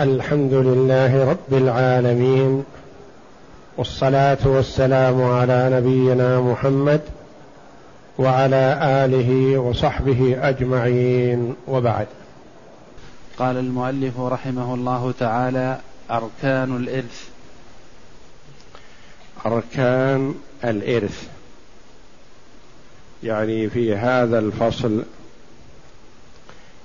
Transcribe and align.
الحمد 0.00 0.52
لله 0.52 1.30
رب 1.30 1.52
العالمين 1.52 2.64
والصلاة 3.76 4.38
والسلام 4.44 5.22
على 5.22 5.70
نبينا 5.72 6.40
محمد 6.40 7.00
وعلى 8.18 8.78
آله 8.82 9.58
وصحبه 9.58 10.48
أجمعين 10.48 11.56
وبعد. 11.68 12.06
قال 13.38 13.56
المؤلف 13.56 14.20
رحمه 14.20 14.74
الله 14.74 15.14
تعالى 15.18 15.78
أركان 16.10 16.76
الإرث. 16.76 17.28
أركان 19.46 20.34
الإرث. 20.64 21.28
يعني 23.22 23.68
في 23.68 23.96
هذا 23.96 24.38
الفصل 24.38 25.04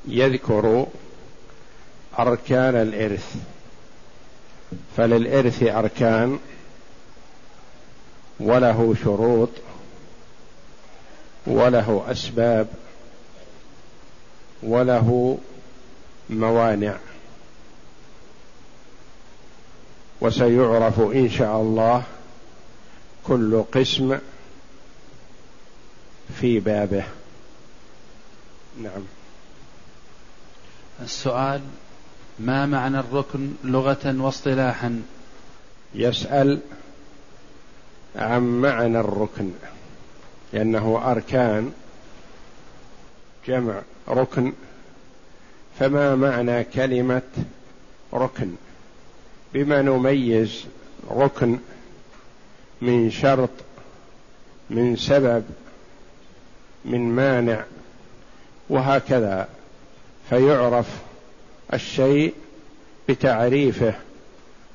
يذكر 0.08 0.86
أركان 2.22 2.76
الإرث. 2.76 3.36
فللإرث 4.98 5.64
أركان 5.64 6.40
وله 8.40 8.96
شروط 9.04 9.50
وله 11.48 12.06
أسباب 12.12 12.68
وله 14.64 15.38
موانع. 16.30 16.96
وسيعرف 20.22 21.00
إن 21.00 21.30
شاء 21.30 21.62
الله 21.62 22.04
كل 23.24 23.64
قسم 23.64 24.18
في 26.42 26.60
بابه. 26.60 27.04
نعم. 28.82 29.04
السؤال 31.02 31.62
ما 32.46 32.66
معنى 32.66 33.00
الركن 33.00 33.54
لغة 33.64 34.22
واصطلاحا؟ 34.22 35.02
يسأل 35.96 36.60
عن 38.16 38.42
معنى 38.42 39.00
الركن 39.00 39.52
لأنه 40.54 41.12
أركان 41.12 41.72
جمع 43.48 43.82
ركن. 44.10 44.54
فما 45.80 46.16
معنى 46.16 46.64
كلمة 46.64 47.22
ركن؟ 48.14 48.56
بما 49.54 49.82
نميز 49.82 50.66
ركن 51.12 51.60
من 52.82 53.12
شرط 53.12 53.50
من 54.70 54.96
سبب 54.96 55.44
من 56.86 57.16
مانع 57.16 57.64
وهكذا. 58.70 59.48
فيعرف 60.30 60.88
الشيء 61.74 62.34
بتعريفه 63.10 63.94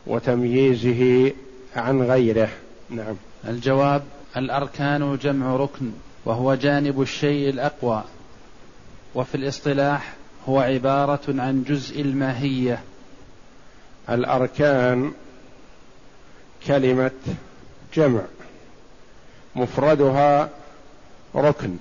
وتمييزه 0.06 1.33
عن 1.77 2.03
غيره. 2.03 2.48
نعم. 2.91 3.16
الجواب 3.48 4.03
الأركان 4.36 5.16
جمع 5.16 5.56
ركن 5.56 5.92
وهو 6.25 6.55
جانب 6.55 7.03
الشيء 7.03 7.48
الأقوى. 7.48 8.05
وفي 9.14 9.34
الاصطلاح 9.34 10.14
هو 10.48 10.61
عبارة 10.61 11.20
عن 11.28 11.64
جزء 11.69 12.00
الماهية. 12.00 12.83
الأركان 14.10 15.12
كلمة 16.66 17.10
جمع 17.94 18.22
مفردها 19.56 20.50
ركن. 21.34 21.77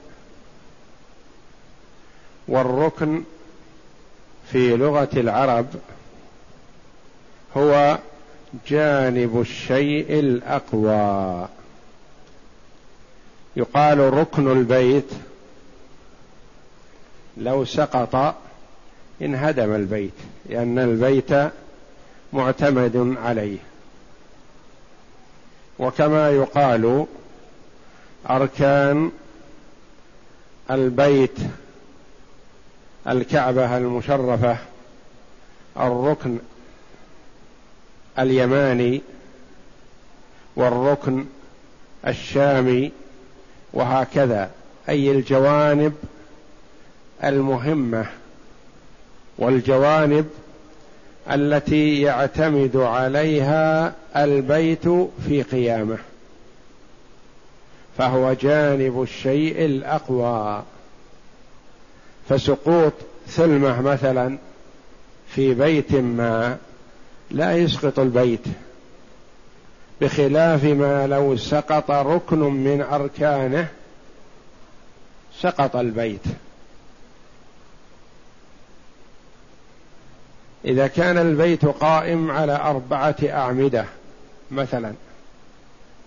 والركن 2.48 3.24
في 4.52 4.78
لغة 4.78 5.10
العرب 5.14 5.68
هو 7.58 7.98
جانب 8.68 9.42
الشيء 9.42 10.20
الأقوى. 10.20 11.48
يقال 13.56 14.14
ركن 14.14 14.52
البيت. 14.52 15.12
لو 17.38 17.66
سقط 17.66 18.36
انهدم 19.22 19.76
البيت 19.76 20.14
لأن 20.50 20.80
البيت 20.80 21.52
معتمد 22.34 23.16
عليه. 23.24 23.58
وكما 25.80 26.30
يقال 26.30 27.06
أركان 28.30 29.12
البيت 30.72 31.38
الكعبة 33.08 33.78
المشرفة 33.78 34.58
الركن 35.80 36.38
اليماني 38.20 39.02
والركن 40.56 41.26
الشامي 42.08 42.92
وهكذا. 43.74 44.52
أي 44.90 45.12
الجوانب 45.12 45.94
المهمة 47.24 48.06
والجوانب 49.38 50.30
التي 51.32 52.02
يعتمد 52.02 52.78
عليها 52.78 53.94
البيت 54.16 54.88
في 55.28 55.44
قيامه 55.52 55.98
فهو 57.98 58.34
جانب 58.34 59.02
الشيء 59.02 59.66
الأقوى. 59.66 60.64
فسقوط 62.30 62.94
ثلمه 63.28 63.82
مثلا 63.82 64.38
في 65.30 65.54
بيت 65.54 65.96
ما 65.96 66.58
لا 67.32 67.58
يسقط 67.58 68.00
البيت 68.00 68.44
بخلاف 70.02 70.64
ما 70.64 71.08
لو 71.08 71.38
سقط 71.38 71.92
ركن 71.92 72.40
من 72.40 72.82
أركانه 72.82 73.68
سقط 75.40 75.76
البيت. 75.76 76.22
إذا 80.66 80.88
كان 80.88 81.18
البيت 81.18 81.66
قائم 81.66 82.32
على 82.32 82.56
أربعة 82.56 83.16
أعمدة 83.24 83.86
مثلا 84.52 84.94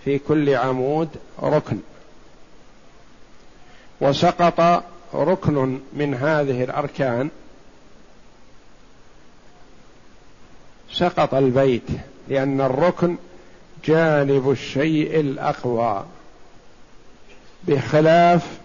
في 0.04 0.18
كل 0.18 0.54
عمود 0.54 1.08
ركن 1.42 1.78
وسقط 4.00 4.84
ركن 5.14 5.80
من 5.92 6.14
هذه 6.14 6.64
الأركان 6.64 7.30
سقط 10.92 11.34
البيت 11.34 11.86
لأن 12.28 12.60
الركن 12.60 13.16
جانب 13.84 14.50
الشيء 14.50 15.20
الأقوى 15.20 16.04
بخلاف 17.64 18.58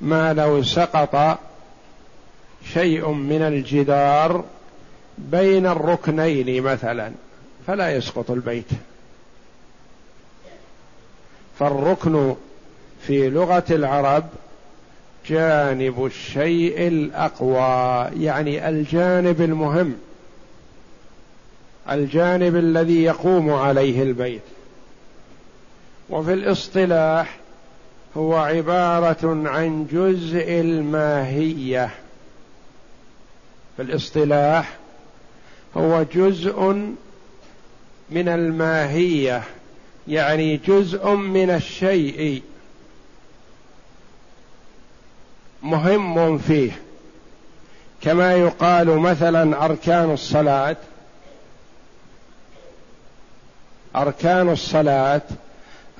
ما 0.00 0.32
لو 0.32 0.62
سقط 0.62 1.38
شيء 2.72 3.08
من 3.08 3.42
الجدار 3.42 4.44
بين 5.18 5.66
الركنين 5.66 6.62
مثلا 6.62 7.12
فلا 7.66 7.96
يسقط 7.96 8.30
البيت. 8.30 8.68
فالركن 11.58 12.34
في 13.06 13.30
لغة 13.30 13.64
العرب 13.70 14.24
جانب 15.26 16.04
الشيء 16.06 16.88
الأقوى 16.88 18.10
يعني 18.24 18.68
الجانب 18.68 19.40
المهم 19.40 19.94
الجانب 21.90 22.56
الذي 22.56 23.02
يقوم 23.02 23.50
عليه 23.50 24.02
البيت. 24.02 24.42
وفي 26.10 26.32
الاصطلاح 26.32 27.36
هو 28.16 28.36
عبارة 28.36 29.48
عن 29.48 29.86
جزء 29.92 30.60
الماهية. 30.60 31.90
في 33.76 33.82
الاصطلاح 33.82 34.76
هو 35.76 36.02
جزء 36.14 36.60
من 38.10 38.28
الماهية 38.28 39.42
يعني 40.08 40.56
جزء 40.56 41.08
من 41.08 41.50
الشيء. 41.50 42.42
مهم 45.62 46.38
فيه. 46.38 46.72
كما 48.02 48.32
يقال 48.34 48.98
مثلا 48.98 49.64
أركان 49.64 50.10
الصلاة 50.10 50.76
أركان 53.96 54.48
الصلاة 54.48 55.22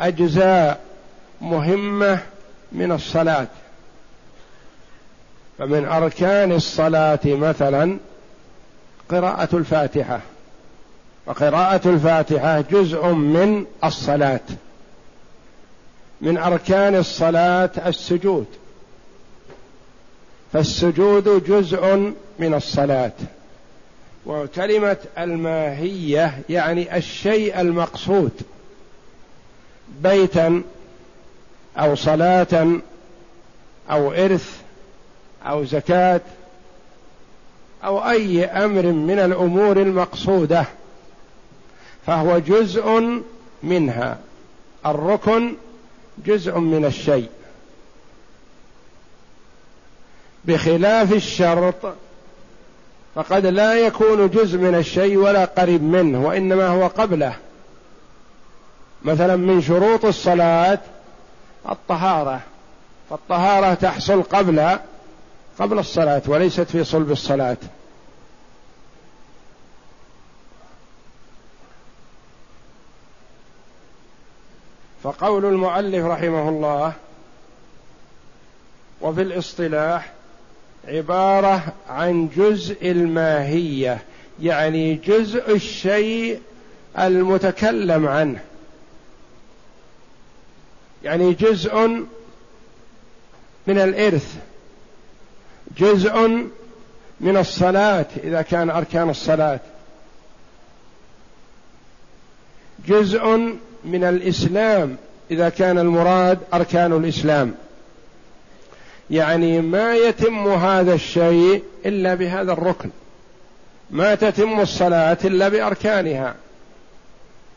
أجزاء 0.00 0.80
مهمة 1.40 2.18
من 2.72 2.92
الصلاة. 2.92 3.46
فمن 5.58 5.84
أركان 5.84 6.52
الصلاة 6.52 7.20
مثلا 7.24 7.98
قراءة 9.08 9.56
الفاتحة 9.56 10.20
وقراءة 11.26 11.88
الفاتحة 11.88 12.60
جزء 12.60 13.06
من 13.06 13.66
الصلاة. 13.84 14.40
من 16.20 16.38
أركان 16.38 16.96
الصلاة 16.96 17.70
السجود. 17.86 18.46
فالسجود 20.52 21.44
جزء 21.44 22.12
من 22.38 22.54
الصلاة. 22.54 23.12
وكلمة 24.26 24.96
الماهية 25.18 26.38
يعني 26.48 26.96
الشيء 26.96 27.60
المقصود 27.60 28.30
بيتا 30.02 30.62
أو 31.76 31.94
صلاة 31.94 32.80
أو 33.90 34.12
إرث 34.12 34.60
أو 35.46 35.64
زكاة 35.64 36.20
أو 37.84 38.10
أي 38.10 38.44
أمر 38.44 38.86
من 38.86 39.18
الأمور 39.18 39.76
المقصودة 39.76 40.64
فهو 42.06 42.38
جزء 42.38 43.20
منها. 43.62 44.18
الركن 44.86 45.54
جزء 46.26 46.58
من 46.58 46.84
الشيء. 46.84 47.28
بخلاف 50.44 51.12
الشرط. 51.12 51.94
فقد 53.14 53.46
لا 53.46 53.74
يكون 53.74 54.30
جزء 54.30 54.58
من 54.58 54.74
الشيء 54.74 55.16
ولا 55.16 55.44
قريب 55.44 55.82
منه 55.82 56.26
وإنما 56.26 56.68
هو 56.68 56.86
قبله. 56.86 57.36
مثلا 59.02 59.36
من 59.36 59.62
شروط 59.62 60.04
الصلاة 60.04 60.78
الطهارة. 61.70 62.40
فالطهارة 63.10 63.74
تحصل 63.74 64.22
قبل 64.22 64.78
قبل 65.58 65.78
الصلاة 65.78 66.22
وليست 66.26 66.60
في 66.60 66.84
صلب 66.84 67.10
الصلاة. 67.10 67.56
فقول 75.02 75.44
المؤلف 75.44 76.04
رحمه 76.04 76.48
الله 76.48 76.92
وفي 79.00 79.22
الاصطلاح 79.22 80.12
عبارة 80.88 81.72
عن 81.88 82.28
جزء 82.36 82.90
الماهية 82.90 84.02
يعني 84.42 84.94
جزء 84.94 85.54
الشيء 85.54 86.40
المتكلم 86.98 88.08
عنه. 88.08 88.40
يعني 91.04 91.32
جزء 91.32 91.76
من 93.66 93.78
الإرث 93.78 94.36
جزء 95.78 96.46
من 97.20 97.36
الصلاة 97.36 98.06
إذا 98.24 98.42
كان 98.42 98.70
أركان 98.70 99.10
الصلاة. 99.10 99.60
جزء 102.88 103.26
من 103.84 104.04
الإسلام 104.04 104.96
إذا 105.30 105.48
كان 105.48 105.78
المراد 105.78 106.38
أركان 106.54 106.92
الإسلام. 106.92 107.54
يعني 109.12 109.60
ما 109.60 109.94
يتم 109.94 110.48
هذا 110.48 110.94
الشيء 110.94 111.62
إلا 111.86 112.14
بهذا 112.14 112.52
الركن. 112.52 112.90
ما 113.90 114.14
تتم 114.14 114.60
الصلاة 114.60 115.18
إلا 115.24 115.48
بأركانها. 115.48 116.34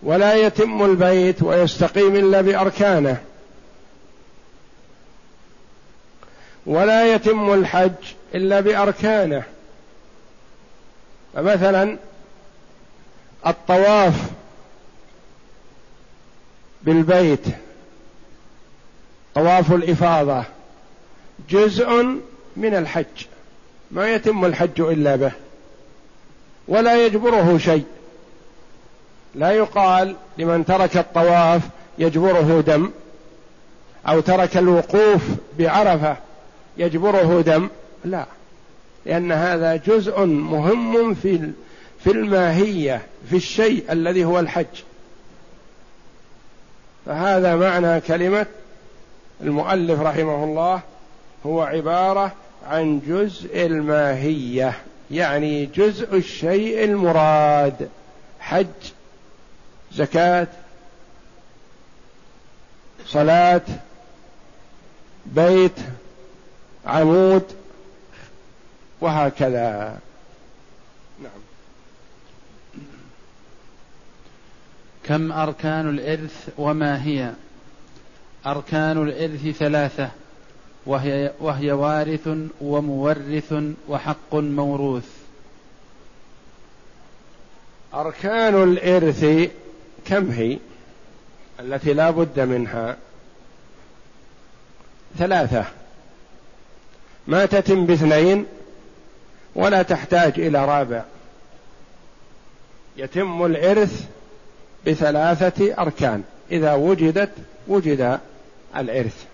ولا 0.04 0.36
يتم 0.36 0.86
البيت 0.86 1.44
ويستقيم 1.44 2.16
إلا 2.16 2.42
بأركانه. 2.42 3.18
ولا 6.66 7.13
يتم 7.13 7.54
الحج 7.54 7.92
إلا 8.36 8.60
بأركانه. 8.60 9.44
فمثلا 11.34 11.98
الطواف 13.48 14.13
بالبيت 16.84 17.46
طواف 19.36 19.72
الإفاضة. 19.72 20.55
جزء 21.49 22.03
من 22.57 22.75
الحج. 22.75 23.25
ما 23.91 24.13
يتم 24.13 24.45
الحج 24.45 24.81
إلا 24.81 25.15
به. 25.15 25.31
ولا 26.67 27.05
يجبره 27.05 27.57
شيء. 27.57 27.85
لا 29.35 29.51
يقال 29.51 30.15
لمن 30.37 30.65
ترك 30.65 30.97
الطواف 30.97 31.61
يجبره 31.97 32.61
دم 32.61 32.91
أو 34.07 34.19
ترك 34.19 34.57
الوقوف 34.57 35.21
بعرفة 35.59 36.17
يجبره 36.77 37.41
دم. 37.41 37.69
لا. 38.05 38.25
لأن 39.05 39.31
هذا 39.31 39.75
جزء 39.75 40.25
مهم 40.25 41.13
في 41.13 41.51
في 42.03 42.11
الماهية 42.11 43.01
في 43.29 43.35
الشيء 43.35 43.91
الذي 43.91 44.25
هو 44.25 44.39
الحج. 44.39 44.65
فهذا 47.05 47.55
معنى 47.55 48.01
كلمة 48.01 48.45
المؤلف 49.41 50.01
رحمه 50.01 50.43
الله 50.43 50.81
هو 51.45 51.62
عبارة 51.62 52.36
عن 52.68 53.01
جزء 53.07 53.65
الماهية 53.65 54.77
يعني 55.12 55.65
جزء 55.65 56.18
الشيء 56.18 56.83
المراد 56.83 57.89
حج 58.39 58.65
زكاة 59.94 60.47
صلاة 63.06 63.62
بيت 65.25 65.80
عمود 66.86 67.44
وهكذا. 69.01 70.00
نعم. 71.24 71.31
كم 75.03 75.31
أركان 75.31 75.89
الإرث 75.89 76.50
وما 76.57 77.03
هي؟ 77.03 77.31
أركان 78.45 79.03
الإرث 79.03 79.57
ثلاثة. 79.57 80.09
وهي, 80.85 81.31
وهي 81.39 81.71
وارث 81.71 82.29
ومورث 82.61 83.53
وحق 83.89 84.35
موروث. 84.35 85.09
أركان 87.93 88.63
الإرث 88.63 89.49
كم 90.05 90.29
هي؟ 90.31 90.57
التي 91.59 91.93
لا 91.93 92.09
بد 92.09 92.39
منها. 92.39 92.97
ثلاثة. 95.17 95.65
ما 97.27 97.45
تتم 97.45 97.85
باثنين 97.85 98.45
ولا 99.55 99.81
تحتاج 99.81 100.39
إلى 100.39 100.65
رابع. 100.65 101.03
يتم 102.97 103.45
الإرث 103.45 104.05
بثلاثة 104.87 105.81
أركان. 105.81 106.23
إذا 106.51 106.73
وجدت 106.73 107.31
وجد 107.67 108.19
الإرث. 108.77 109.25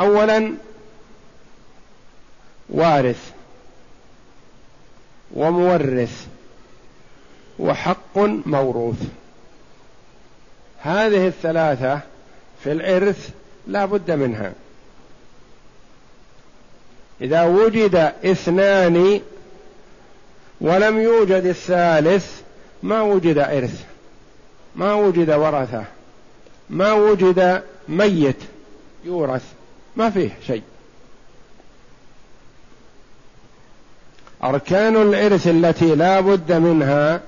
اولا 0.00 0.54
وارث 2.68 3.30
ومورث 5.34 6.26
وحق 7.58 8.18
موروث. 8.46 9.02
هذه 10.82 11.26
الثلاثة 11.26 12.00
في 12.64 12.72
الإرث 12.72 13.30
لا 13.66 13.84
بد 13.84 14.10
منها. 14.10 14.52
إذا 17.20 17.44
وجد 17.44 18.12
اثنان 18.24 19.20
ولم 20.60 20.98
يوجد 21.00 21.44
الثالث 21.46 22.40
ما 22.82 23.02
وجد 23.02 23.38
إرث 23.38 23.84
ما 24.76 24.94
وجد 24.94 25.30
ورثة 25.30 25.84
ما 26.70 26.92
وجد 26.92 27.62
ميت 27.88 28.36
يورث. 29.04 29.59
ما 29.96 30.10
فيه 30.10 30.30
شيء. 30.46 30.62
أركان 34.44 34.96
الإرث 34.96 35.46
التي 35.46 35.94
لا 35.94 36.20
بد 36.20 36.52
منها 36.52 37.20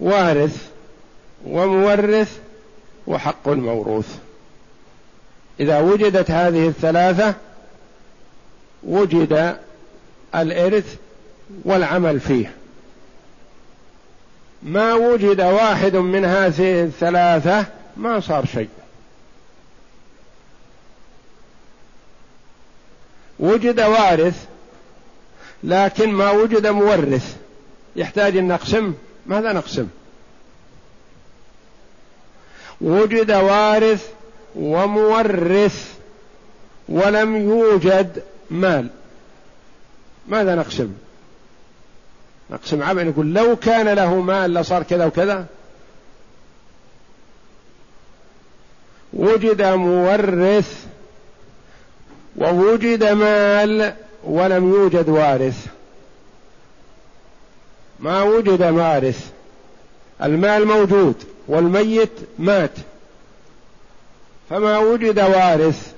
وارث 0.00 0.68
ومورث 1.46 2.38
وحق 3.06 3.48
موروث. 3.48 4.16
إذا 5.60 5.80
وجدت 5.80 6.30
هذه 6.30 6.68
الثلاثة 6.68 7.34
وجد 8.82 9.56
الإرث 10.34 10.96
والعمل 11.64 12.20
فيه. 12.20 12.52
ما 14.62 14.94
وجد 14.94 15.40
واحد 15.40 15.96
من 15.96 16.24
هذه 16.24 16.82
الثلاثة 16.82 17.66
ما 17.96 18.20
صار 18.20 18.46
شيء. 18.46 18.68
وجد 23.40 23.80
وارث 23.80 24.44
لكن 25.64 26.12
ما 26.12 26.30
وجد 26.30 26.66
مورث. 26.66 27.36
يحتاج 27.96 28.36
أن 28.36 28.48
نقسم؟ 28.48 28.94
ماذا 29.26 29.52
نقسم؟ 29.52 29.88
وجد 32.80 33.30
وارث 33.30 34.08
ومورث 34.54 35.94
ولم 36.88 37.36
يوجد 37.36 38.22
مال. 38.50 38.88
ماذا 40.28 40.54
نقسم؟ 40.54 40.92
نقسم 42.50 42.82
عمل 42.82 43.06
نقول 43.08 43.34
لو 43.34 43.56
كان 43.56 43.88
له 43.88 44.20
مال 44.20 44.54
لصار 44.54 44.82
كذا 44.82 45.06
وكذا. 45.06 45.46
وجد 49.12 49.62
مورث 49.62 50.89
ووجد 52.36 53.04
مال 53.04 53.94
ولم 54.24 54.74
يوجد 54.74 55.08
وارث. 55.08 55.66
ما 58.00 58.22
وجد 58.22 58.62
وارث 58.62 59.30
المال 60.22 60.66
موجود 60.66 61.14
والميت 61.48 62.12
مات. 62.38 62.70
فما 64.50 64.78
وجد 64.78 65.18
وارث 65.20 65.92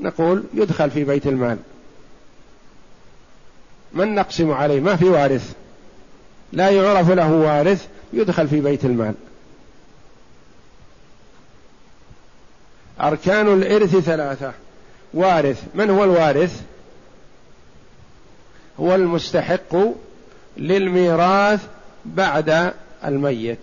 نقول 0.00 0.44
يدخل 0.54 0.90
في 0.90 1.04
بيت 1.04 1.26
المال. 1.26 1.58
من 3.92 4.14
نقسم 4.14 4.50
عليه؟ 4.50 4.80
ما 4.80 4.96
في 4.96 5.04
وارث. 5.04 5.54
لا 6.52 6.70
يعرف 6.70 7.10
له 7.10 7.32
وارث 7.32 7.86
يدخل 8.12 8.48
في 8.48 8.60
بيت 8.60 8.84
المال. 8.84 9.14
أركان 13.00 13.52
الإرث 13.52 13.96
ثلاثة. 13.96 14.52
وارث. 15.14 15.62
من 15.74 15.90
هو 15.90 16.04
الوارث؟ 16.04 16.62
هو 18.80 18.94
المستحق 18.94 19.76
للميراث 20.56 21.60
بعد 22.04 22.72
الميت. 23.04 23.58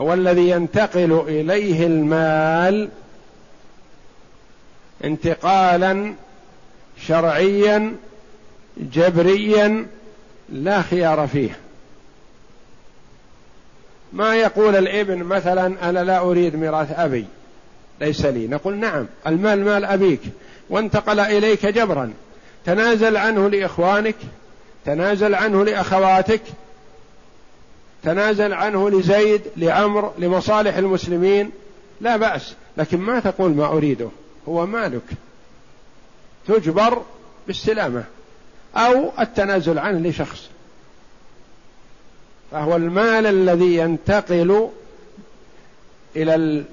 هو 0.00 0.14
الذي 0.14 0.50
ينتقل 0.50 1.24
إليه 1.28 1.86
المال 1.86 2.88
انتقالا 5.04 6.14
شرعيا 7.06 7.96
جبريا 8.76 9.86
لا 10.48 10.82
خيار 10.82 11.26
فيه. 11.26 11.58
ما 14.12 14.36
يقول 14.36 14.76
الابن 14.76 15.22
مثلا 15.22 15.90
أنا 15.90 16.04
لا 16.04 16.18
أريد 16.18 16.56
ميراث 16.56 16.98
أبي 16.98 17.26
ليس 18.00 18.24
لي. 18.24 18.46
نقول 18.46 18.76
نعم 18.76 19.06
المال 19.26 19.64
مال 19.64 19.84
أبيك 19.84 20.20
وانتقل 20.70 21.20
إليك 21.20 21.66
جبرا. 21.66 22.12
تنازل 22.64 23.16
عنه 23.16 23.48
لإخوانك 23.48 24.16
تنازل 24.84 25.34
عنه 25.34 25.64
لأخواتك 25.64 26.40
تنازل 28.02 28.52
عنه 28.52 28.90
لزيد 28.90 29.42
لعمر 29.56 30.12
لمصالح 30.18 30.76
المسلمين. 30.76 31.50
لا 32.00 32.16
بأس 32.16 32.54
لكن 32.76 32.98
ما 32.98 33.20
تقول 33.20 33.50
ما 33.50 33.66
أريده 33.66 34.08
هو 34.48 34.66
مالك. 34.66 35.02
تجبر 36.48 37.02
بالسلامة 37.46 38.04
أو 38.76 39.10
التنازل 39.20 39.78
عنه 39.78 40.08
لشخص. 40.08 40.49
فهو 42.50 42.76
المال 42.76 43.26
الذي 43.26 43.76
ينتقل 43.76 44.70
إلى 46.16 46.64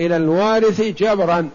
إلى 0.00 0.16
الوارث 0.16 0.80
جبرا. 0.80 1.50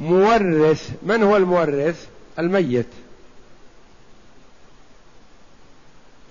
مورث 0.00 0.90
من 1.02 1.22
هو 1.22 1.36
المورث؟ 1.36 2.06
الميت. 2.38 2.86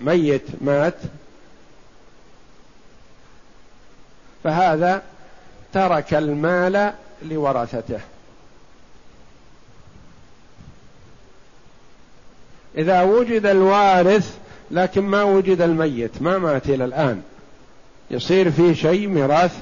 ميت 0.01 0.45
مات. 0.61 0.97
فهذا 4.43 5.03
ترك 5.73 6.13
المال 6.13 6.93
لورثته. 7.21 7.99
إذا 12.77 13.01
وجد 13.01 13.45
الوارث 13.45 14.37
لكن 14.71 15.01
ما 15.01 15.23
وجد 15.23 15.61
الميت 15.61 16.21
ما 16.21 16.37
مات 16.37 16.69
إلى 16.69 16.85
الآن. 16.85 17.21
يصير 18.11 18.51
في 18.51 18.75
شيء 18.75 19.07
ميراث؟ 19.07 19.61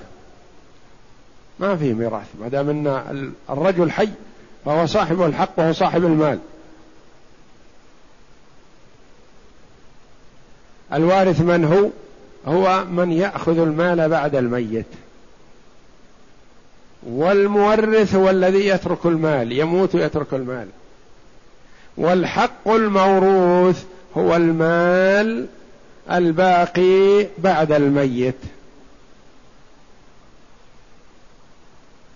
ما 1.59 1.75
في 1.75 1.93
ميراث 1.93 2.27
ما 2.41 2.47
دام 2.47 2.69
إن 2.69 3.31
الرجل 3.49 3.91
حي 3.91 4.09
فهو 4.65 4.85
صاحب 4.85 5.21
الحق 5.21 5.49
وهو 5.57 5.73
صاحب 5.73 6.05
المال. 6.05 6.39
الوارث 10.93 11.41
من 11.41 11.65
هو؟ 11.65 11.89
هو 12.53 12.85
من 12.85 13.11
يأخذ 13.11 13.59
المال 13.59 14.09
بعد 14.09 14.35
الميت. 14.35 14.85
والمورث 17.03 18.15
هو 18.15 18.29
الذي 18.29 18.67
يترك 18.67 19.05
المال 19.05 19.51
يموت 19.51 19.95
ويترك 19.95 20.33
المال. 20.33 20.67
والحق 21.99 22.67
الموروث 22.67 23.83
هو 24.17 24.35
المال 24.35 25.47
الباقي 26.11 27.27
بعد 27.37 27.71
الميت. 27.71 28.35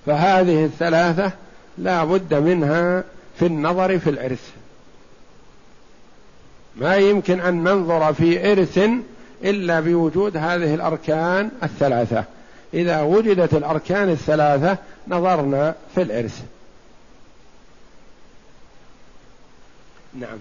فهذه 0.06 0.66
الثلاثة 0.66 1.32
لا 1.78 2.04
بد 2.04 2.34
منها 2.34 3.04
في 3.40 3.46
النظر 3.46 4.00
في 4.00 4.10
الإرث. 4.10 4.50
ما 6.75 6.96
يمكن 6.96 7.42
أن 7.42 7.63
ننظر 7.63 8.13
في 8.13 8.52
إرث 8.52 8.90
إلا 9.44 9.80
بوجود 9.80 10.38
هذه 10.38 10.74
الأركان 10.75 11.50
الثلاثة. 11.63 12.24
إذا 12.74 13.02
وجدت 13.02 13.54
الأركان 13.54 14.10
الثلاثة 14.10 14.78
نظرنا 15.08 15.75
في 15.96 16.02
الإرث. 16.02 16.44
نعم. 20.15 20.38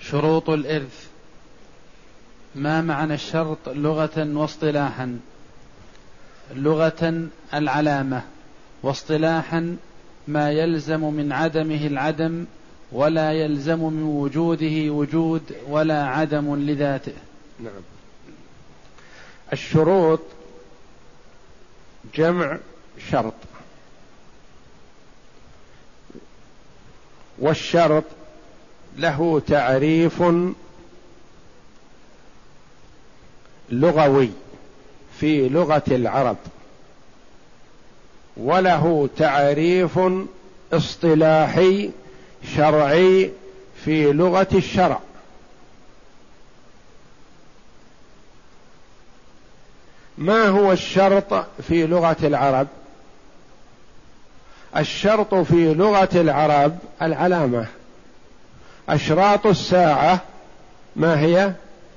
شروط 0.00 0.50
الإرث. 0.50 1.08
ما 2.54 2.80
معنى 2.80 3.14
الشرط 3.14 3.68
لغة 3.68 4.36
واصطلاحا؟ 4.38 5.20
لغة 6.54 7.28
العلامة. 7.54 8.22
واصطلاحا 8.82 9.76
ما 10.28 10.50
يلزم 10.50 11.00
من 11.00 11.32
عدمه 11.32 11.86
العدم 11.86 12.44
ولا 12.92 13.32
يلزم 13.32 13.78
من 13.78 14.02
وجوده 14.02 14.90
وجود 14.92 15.42
ولا 15.68 16.06
عدم 16.06 16.56
لذاته. 16.56 17.14
نعم. 17.60 17.82
الشروط 19.52 20.20
جمع 22.14 22.58
شرط. 23.10 23.34
والشرط 27.40 28.04
له 28.96 29.42
تعريف 29.46 30.22
لغوي 33.70 34.30
في 35.20 35.48
لغة 35.48 35.82
العرب 35.88 36.36
وله 38.36 39.08
تعريف 39.16 40.00
اصطلاحي 40.72 41.90
شرعي 42.56 43.30
في 43.84 44.12
لغة 44.12 44.48
الشرع. 44.54 45.00
ما 50.18 50.48
هو 50.48 50.72
الشرط 50.72 51.46
في 51.68 51.86
لغة 51.86 52.16
العرب؟ 52.22 52.66
الشرط 54.76 55.34
في 55.34 55.74
لغة 55.74 56.08
العرب 56.14 56.78
العلامة. 57.02 57.66
أشراط 58.88 59.46
الساعة 59.46 60.20
ما 60.96 61.20
هي؟ 61.20 61.52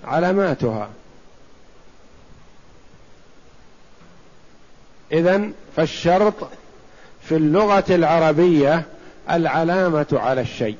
علاماتها. 0.05 0.89
اذا 5.11 5.49
فالشرط 5.75 6.33
في 7.21 7.35
اللغة 7.35 7.85
العربية 7.89 8.85
العلامة 9.29 10.07
على 10.11 10.41
الشيء. 10.41 10.77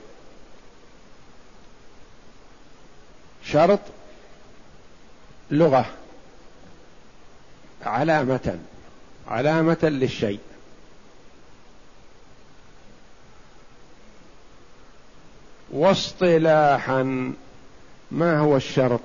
شرط 3.46 3.80
لغة. 5.52 5.86
علامة. 7.86 8.60
علامة 9.28 9.78
للشيء. 9.84 10.40
واصطلاحا 15.74 17.34
ما 18.12 18.40
هو 18.40 18.58
الشرط؟ 18.58 19.00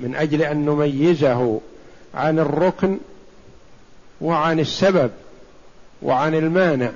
من 0.00 0.14
أجل 0.14 0.42
أن 0.42 0.64
نميزه 0.64 1.60
عن 2.14 2.38
الركن 2.38 2.98
وعن 4.20 4.60
السبب 4.60 5.10
وعن 6.02 6.34
المانع. 6.34 6.90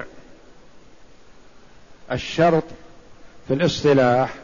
الشرط 2.12 2.64
في 3.48 3.54
الاصطلاح 3.54 4.34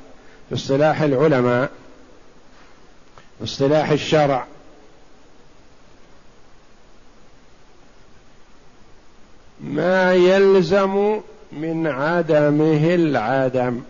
في 0.48 0.54
اصطلاح 0.54 1.00
العلماء 1.00 1.70
في 3.38 3.44
اصطلاح 3.44 3.90
الشرع. 3.90 4.46
ما 9.60 10.14
يلزم 10.14 11.20
من 11.52 11.86
عدمه 11.86 12.94
العدم. 12.94 13.80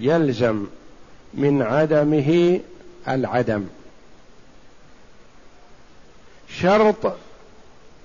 يلزم 0.00 0.66
من 1.34 1.62
عدمه 1.62 2.60
العدم. 3.08 3.66
شرط 6.48 7.16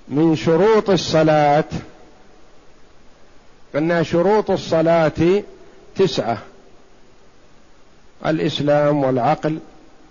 من 0.07 0.35
شروط 0.35 0.89
الصلاة 0.89 1.63
قلنا 3.75 4.03
شروط 4.03 4.51
الصلاة 4.51 5.43
تسعة 5.95 6.37
الإسلام 8.25 9.03
والعقل 9.03 9.59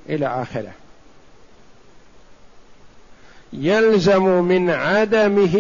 إلى 0.09 0.27
آخره. 0.27 0.73
يلزم 3.53 4.25
من 4.25 4.71
عدمه 4.71 5.57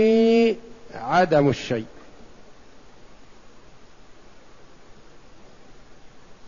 عدم 0.94 1.48
الشيء. 1.48 1.93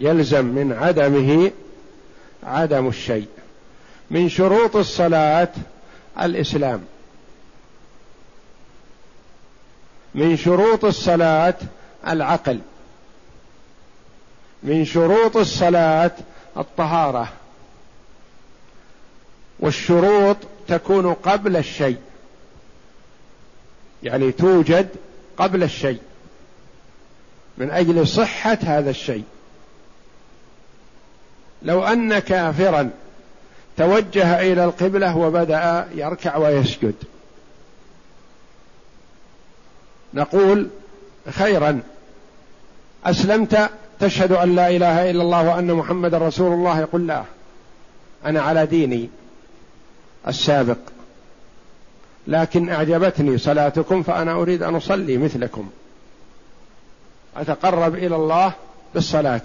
يلزم 0.00 0.44
من 0.44 0.72
عدمه 0.72 1.50
عدم 2.42 2.88
الشيء 2.88 3.28
من 4.10 4.28
شروط 4.28 4.76
الصلاة 4.76 5.48
الإسلام. 6.20 6.84
من 10.14 10.36
شروط 10.36 10.84
الصلاة 10.84 11.54
العقل. 12.06 12.60
من 14.62 14.84
شروط 14.84 15.36
الصلاة 15.36 16.10
الطهارة. 16.56 17.32
والشروط 19.60 20.36
تكون 20.68 21.14
قبل 21.14 21.56
الشيء. 21.56 21.98
يعني 24.02 24.32
توجد 24.32 24.88
قبل 25.36 25.62
الشيء. 25.62 26.00
من 27.58 27.70
أجل 27.70 28.08
صحة 28.08 28.58
هذا 28.62 28.90
الشيء. 28.90 29.24
لو 31.62 31.84
أن 31.84 32.18
كافرا 32.18 32.90
توجه 33.76 34.40
إلى 34.40 34.64
القبلة 34.64 35.16
وبدأ 35.16 35.88
يركع 35.94 36.36
ويسجد. 36.36 36.94
نقول 40.14 40.68
خيرا. 41.30 41.80
أسلمت 43.04 43.70
تشهد 44.00 44.32
أن 44.32 44.54
لا 44.54 44.68
إله 44.68 45.10
إلا 45.10 45.22
الله 45.22 45.48
وأن 45.48 45.74
محمد 45.74 46.14
رسول 46.14 46.52
الله. 46.52 46.80
يقول 46.80 47.06
لا 47.06 47.24
أنا 48.24 48.42
على 48.42 48.66
ديني 48.66 49.10
السابق. 50.28 50.78
لكن 52.26 52.68
أعجبتني 52.68 53.38
صلاتكم 53.38 54.02
فأنا 54.02 54.32
أريد 54.32 54.62
أن 54.62 54.74
أصلي 54.74 55.18
مثلكم. 55.18 55.70
أتقرب 57.36 57.94
إلى 57.94 58.16
الله 58.16 58.52
بالصلاة. 58.94 59.40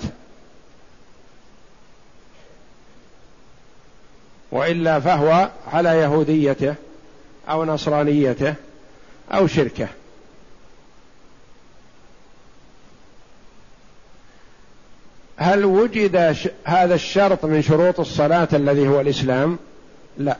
وإلا 4.51 4.99
فهو 4.99 5.49
على 5.73 5.89
يهوديته 5.89 6.75
أو 7.49 7.65
نصرانيته 7.65 8.53
أو 9.31 9.47
شركه. 9.47 9.87
هل 15.37 15.65
وجد 15.65 16.35
هذا 16.63 16.95
الشرط 16.95 17.45
من 17.45 17.61
شروط 17.61 17.99
الصلاة 17.99 18.47
الذي 18.53 18.87
هو 18.87 19.01
الإسلام؟ 19.01 19.59
لا. 20.17 20.37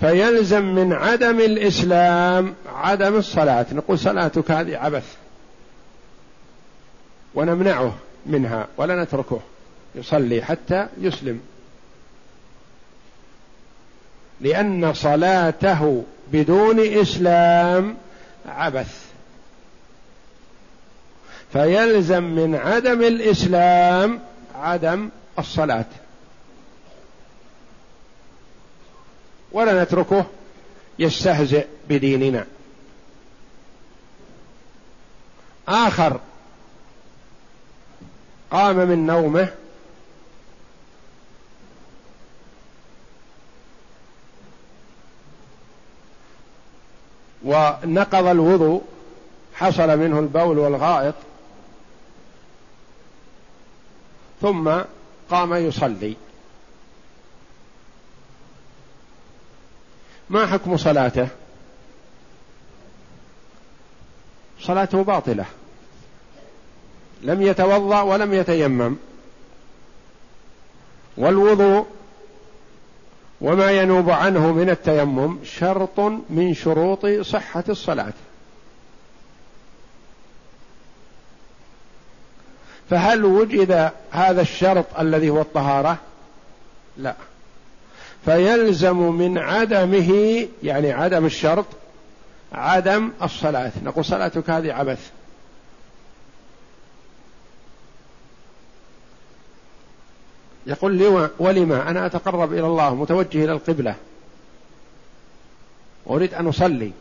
فيلزم 0.00 0.74
من 0.74 0.92
عدم 0.92 1.40
الإسلام 1.40 2.54
عدم 2.74 3.16
الصلاة. 3.16 3.66
نقول 3.72 3.98
صلاتك 3.98 4.50
هذه 4.50 4.76
عبث. 4.76 5.16
ونمنعه 7.34 7.94
منها 8.26 8.66
ولا 8.76 9.02
نتركه. 9.04 9.40
يصلي 9.94 10.42
حتى 10.42 10.88
يسلم. 11.00 11.40
لأن 14.44 14.94
صلاته 14.94 16.04
بدون 16.32 16.80
إسلام 16.80 17.96
عبث. 18.48 19.04
فيلزم 21.52 22.22
من 22.22 22.54
عدم 22.54 23.02
الإسلام 23.02 24.20
عدم 24.54 25.08
الصلاة. 25.38 25.84
ولا 29.52 29.82
نتركه 29.82 30.26
يستهزئ 30.98 31.66
بديننا. 31.88 32.44
آخر 35.68 36.20
قام 38.50 38.76
من 38.76 39.06
نومه 39.06 39.48
ونقض 47.44 48.26
الوضوء 48.26 48.82
حصل 49.54 49.98
منه 49.98 50.18
البول 50.18 50.58
والغائط. 50.58 51.14
ثم 54.42 54.70
قام 55.30 55.54
يصلي. 55.54 56.16
ما 60.30 60.46
حكم 60.46 60.76
صلاته؟ 60.76 61.28
صلاته 64.60 65.04
باطلة. 65.04 65.44
لم 67.22 67.42
يتوضأ 67.42 68.00
ولم 68.00 68.34
يتيمم. 68.34 68.96
والوضوء 71.16 71.86
وما 73.40 73.70
ينوب 73.70 74.10
عنه 74.10 74.52
من 74.52 74.70
التيمم 74.70 75.38
شرط 75.44 76.00
من 76.30 76.54
شروط 76.54 77.06
صحة 77.06 77.64
الصلاة. 77.68 78.12
فهل 82.90 83.24
وجد 83.24 83.90
هذا 84.10 84.40
الشرط 84.40 84.86
الذي 84.98 85.30
هو 85.30 85.40
الطهارة؟ 85.40 85.96
لا. 86.96 87.14
فيلزم 88.24 88.96
من 88.96 89.38
عدمه 89.38 90.46
يعني 90.62 90.92
عدم 90.92 91.26
الشرط 91.26 91.66
عدم 92.52 93.10
الصلاة. 93.22 93.72
نقول 93.84 94.04
صلاتك 94.04 94.50
هذه 94.50 94.72
عبث. 94.72 95.10
يقول 100.66 100.94
لي 100.94 101.28
ولما 101.38 101.90
أنا 101.90 102.06
أتقرب 102.06 102.52
إلى 102.52 102.66
الله 102.66 102.94
متوجه 102.94 103.44
إلى 103.44 103.52
القبلة. 103.52 103.94
أريد 106.10 106.34
أن 106.34 106.46
أصلي. 106.46 106.92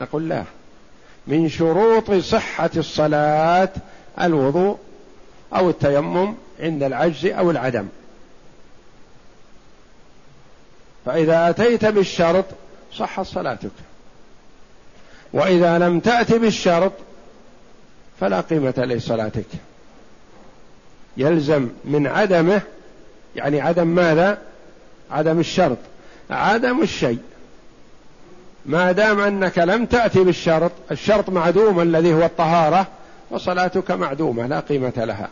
نقول 0.00 0.28
لا. 0.28 0.44
من 1.26 1.48
شروط 1.48 2.10
صحة 2.10 2.70
الصلاة 2.76 3.68
الوضوء 4.20 4.78
أو 5.54 5.70
التيمم 5.70 6.34
عند 6.60 6.82
العجز 6.82 7.26
أو 7.26 7.50
العدم. 7.50 7.88
فإذا 11.06 11.50
أتيت 11.50 11.84
بالشرط 11.84 12.44
صحت 12.92 13.26
صلاتك. 13.26 13.70
وإذا 15.32 15.78
لم 15.78 16.00
تأت 16.00 16.32
بالشرط 16.32 16.92
فلا 18.20 18.40
قيمة 18.40 18.74
لصلاتك. 18.76 19.46
يلزم 21.16 21.68
من 21.84 22.06
عدمه 22.06 22.62
يعني 23.36 23.60
عدم 23.60 23.86
ماذا؟ 23.86 24.38
عدم 25.10 25.40
الشرط. 25.40 25.78
عدم 26.30 26.82
الشيء. 26.82 27.18
ما 28.66 28.92
دام 28.92 29.20
أنك 29.20 29.58
لم 29.58 29.86
تأتي 29.86 30.24
بالشرط 30.24 30.72
الشرط 30.90 31.30
معدوم 31.30 31.80
الذي 31.80 32.14
هو 32.14 32.24
الطهارة 32.24 32.86
وصلاتك 33.30 33.90
معدومة 33.90 34.46
لا 34.46 34.60
قيمة 34.60 34.92
لها. 34.96 35.28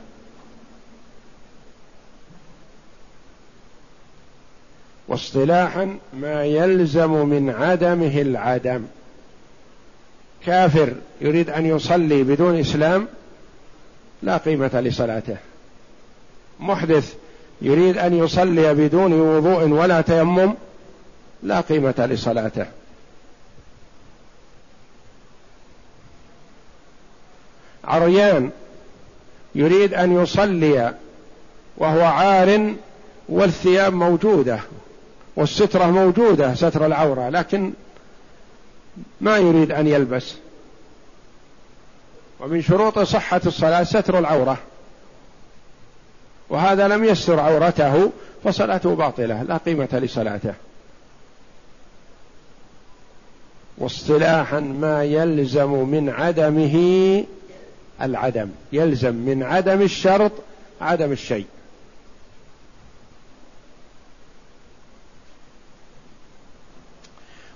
واصطلاحا 5.08 5.98
ما 6.14 6.44
يلزم 6.44 7.10
من 7.10 7.50
عدمه 7.50 8.20
العدم. 8.20 8.84
كافر 10.46 10.94
يريد 11.20 11.50
أن 11.50 11.66
يصلي 11.66 12.22
بدون 12.22 12.60
إسلام 12.60 13.08
لا 14.22 14.36
قيمة 14.36 14.80
لصلاته. 14.80 15.36
محدث 16.60 17.14
يريد 17.62 17.98
أن 17.98 18.14
يصلي 18.14 18.74
بدون 18.74 19.12
وضوء 19.12 19.68
ولا 19.68 20.00
تيمم 20.00 20.54
لا 21.42 21.60
قيمة 21.60 21.94
لصلاته. 22.10 22.66
عريان 27.84 28.50
يريد 29.54 29.94
أن 29.94 30.22
يصلي 30.22 30.94
وهو 31.76 32.00
عار 32.00 32.74
والثياب 33.28 33.92
موجودة 33.92 34.60
والسترة 35.36 35.84
موجودة 35.84 36.54
ستر 36.54 36.86
العورة 36.86 37.28
لكن 37.28 37.72
ما 39.20 39.38
يريد 39.38 39.72
أن 39.72 39.86
يلبس. 39.86 40.34
ومن 42.40 42.62
شروط 42.62 42.98
صحة 42.98 43.40
الصلاة 43.46 43.82
ستر 43.82 44.18
العورة. 44.18 44.58
وهذا 46.50 46.88
لم 46.88 47.04
يستر 47.04 47.40
عورته 47.40 48.10
فصلاته 48.44 48.94
باطلة 48.94 49.42
لا 49.42 49.56
قيمة 49.56 49.88
لصلاته. 49.92 50.54
واصطلاحا 53.78 54.60
ما 54.60 55.04
يلزم 55.04 55.70
من 55.70 56.08
عدمه 56.08 56.76
العدم 58.02 58.48
يلزم 58.72 59.14
من 59.14 59.42
عدم 59.42 59.82
الشرط 59.82 60.32
عدم 60.80 61.12
الشيء. 61.12 61.46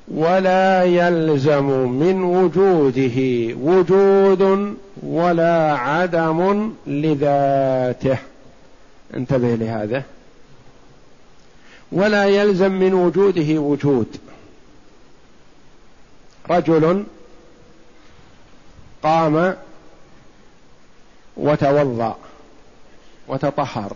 ولا 0.09 0.85
يلزم 0.85 1.89
من 1.89 2.23
وجوده 2.23 3.19
وجود 3.63 4.75
ولا 5.03 5.73
عدم 5.73 6.73
لذاته. 6.87 8.19
انتبه 9.17 9.55
لهذا. 9.55 10.03
ولا 11.93 12.25
يلزم 12.25 12.73
من 12.73 12.95
وجوده 12.95 13.59
وجود. 13.59 14.17
رجل 16.51 17.05
قام 19.03 19.57
وتوضأ 21.37 22.19
وتطهر. 23.29 23.93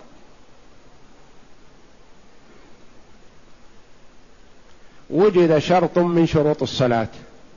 وجد 5.10 5.58
شرط 5.58 5.98
من 5.98 6.26
شروط 6.26 6.62
الصلاة 6.62 7.08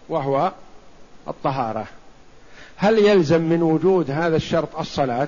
وهو 0.10 0.52
الطهارة. 1.28 1.88
هل 2.76 3.00
يلزم 3.00 3.42
من 3.42 3.62
وجود 3.62 4.12
هذا 4.12 4.36
الشرط 4.36 4.76
الصلاة؟ 4.80 5.28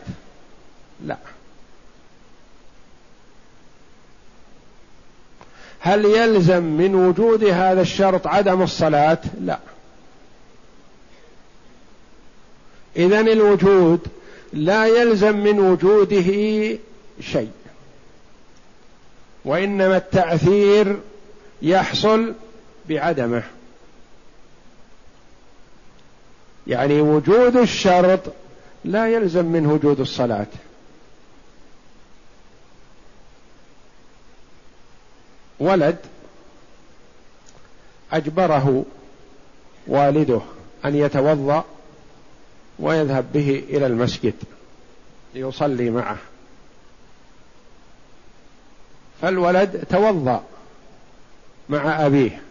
لا. 1.06 1.18
هل 5.86 6.06
يلزم 6.06 6.64
من 6.64 6.96
وجود 6.96 7.44
هذا 7.44 7.82
الشرط 7.82 8.28
عدم 8.28 8.62
الصلاة؟ 8.62 9.18
لا. 9.42 9.60
إذا 12.96 13.20
الوجود 13.20 14.00
لا 14.54 14.86
يلزم 14.86 15.38
من 15.38 15.60
وجوده 15.60 16.32
شيء. 17.22 17.52
وإنما 19.46 19.98
التأثير 19.98 21.00
يحصل 21.62 22.34
بعدمه. 22.90 23.44
يعني 26.68 27.02
وجود 27.02 27.58
الشرط 27.58 28.20
لا 28.86 29.08
يلزم 29.08 29.46
منه 29.46 29.74
وجود 29.74 30.00
الصلاة 30.00 30.48
ولد 35.60 35.98
أجبره 38.12 38.86
والده 39.88 40.42
أن 40.86 40.96
يتوضأ 40.96 41.64
ويذهب 42.80 43.26
به 43.34 43.64
إلى 43.70 43.86
المسجد 43.86 44.34
ليصلي 45.36 45.90
معه. 45.90 46.18
فالولد 49.22 49.84
توضأ 49.90 50.44
مع 51.70 52.06
أبيه 52.06 52.42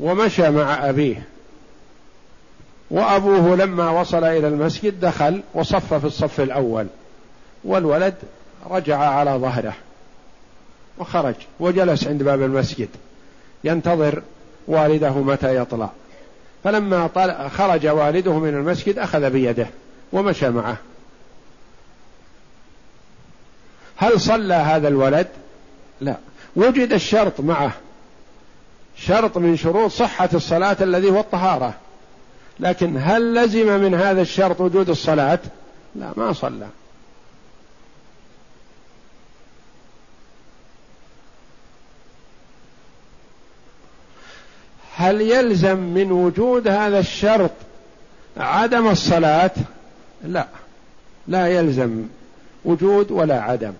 ومشى 0.00 0.50
مع 0.50 0.88
أبيه. 0.88 1.22
وأبوه 2.90 3.56
لما 3.56 3.90
وصل 3.90 4.24
إلى 4.24 4.48
المسجد 4.48 5.00
دخل 5.00 5.42
وصف 5.54 5.94
في 5.94 6.06
الصف 6.06 6.40
الأول 6.40 6.86
والولد 7.64 8.14
رجع 8.70 8.98
على 8.98 9.30
ظهره. 9.30 9.74
وخرج 10.98 11.34
وجلس 11.60 12.06
عند 12.06 12.22
باب 12.22 12.42
المسجد. 12.42 12.88
ينتظر 13.64 14.22
والده 14.68 15.10
متى 15.10 15.56
يطلع. 15.56 15.90
فلما 16.64 17.06
طلع 17.06 17.48
خرج 17.48 17.86
والده 17.86 18.38
من 18.38 18.54
المسجد 18.54 18.98
أخذ 18.98 19.30
بيده 19.30 19.66
ومشى 20.12 20.50
معه. 20.50 20.76
هل 23.96 24.20
صلى 24.20 24.54
هذا 24.54 24.88
الولد؟ 24.88 25.28
لا. 26.00 26.16
وجد 26.56 26.92
الشرط 26.92 27.40
معه. 27.40 27.72
شرط 28.96 29.38
من 29.38 29.56
شروط 29.56 29.90
صحة 29.90 30.28
الصلاة 30.34 30.76
الذي 30.80 31.10
هو 31.10 31.20
الطهارة. 31.20 31.74
لكن 32.60 32.96
هل 33.00 33.34
لزم 33.34 33.80
من 33.80 33.94
هذا 33.94 34.22
الشرط 34.22 34.60
وجود 34.60 34.90
الصلاة؟ 34.90 35.38
لا 35.94 36.12
ما 36.16 36.32
صلى. 36.32 36.66
هل 44.98 45.20
يلزم 45.20 45.76
من 45.78 46.12
وجود 46.12 46.68
هذا 46.68 46.98
الشرط 46.98 47.50
عدم 48.36 48.88
الصلاة؟ 48.88 49.50
لا. 50.24 50.46
لا 51.28 51.46
يلزم 51.46 52.04
وجود 52.64 53.10
ولا 53.10 53.40
عدم. 53.40 53.72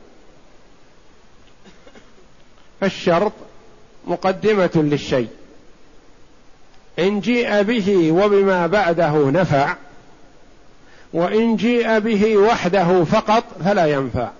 فالشرط 2.81 3.33
مقدمة 4.07 4.71
للشيء. 4.75 5.29
إن 6.99 7.21
جيء 7.21 7.63
به 7.63 8.13
وبما 8.13 8.67
بعده 8.67 9.31
نفع 9.31 9.75
وإن 11.13 11.57
جيء 11.57 11.99
به 11.99 12.37
وحده 12.37 13.05
فقط 13.05 13.45
فلا 13.65 13.87
ينفع 13.87 14.31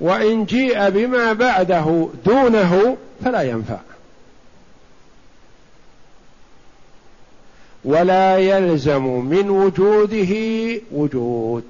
وإن 0.00 0.44
جيء 0.44 0.90
بما 0.90 1.32
بعده 1.32 2.08
دونه 2.24 2.96
فلا 3.24 3.42
ينفع. 3.42 3.78
ولا 7.84 8.38
يلزم 8.38 9.02
من 9.02 9.50
وجوده 9.50 10.34
وجود. 10.92 11.64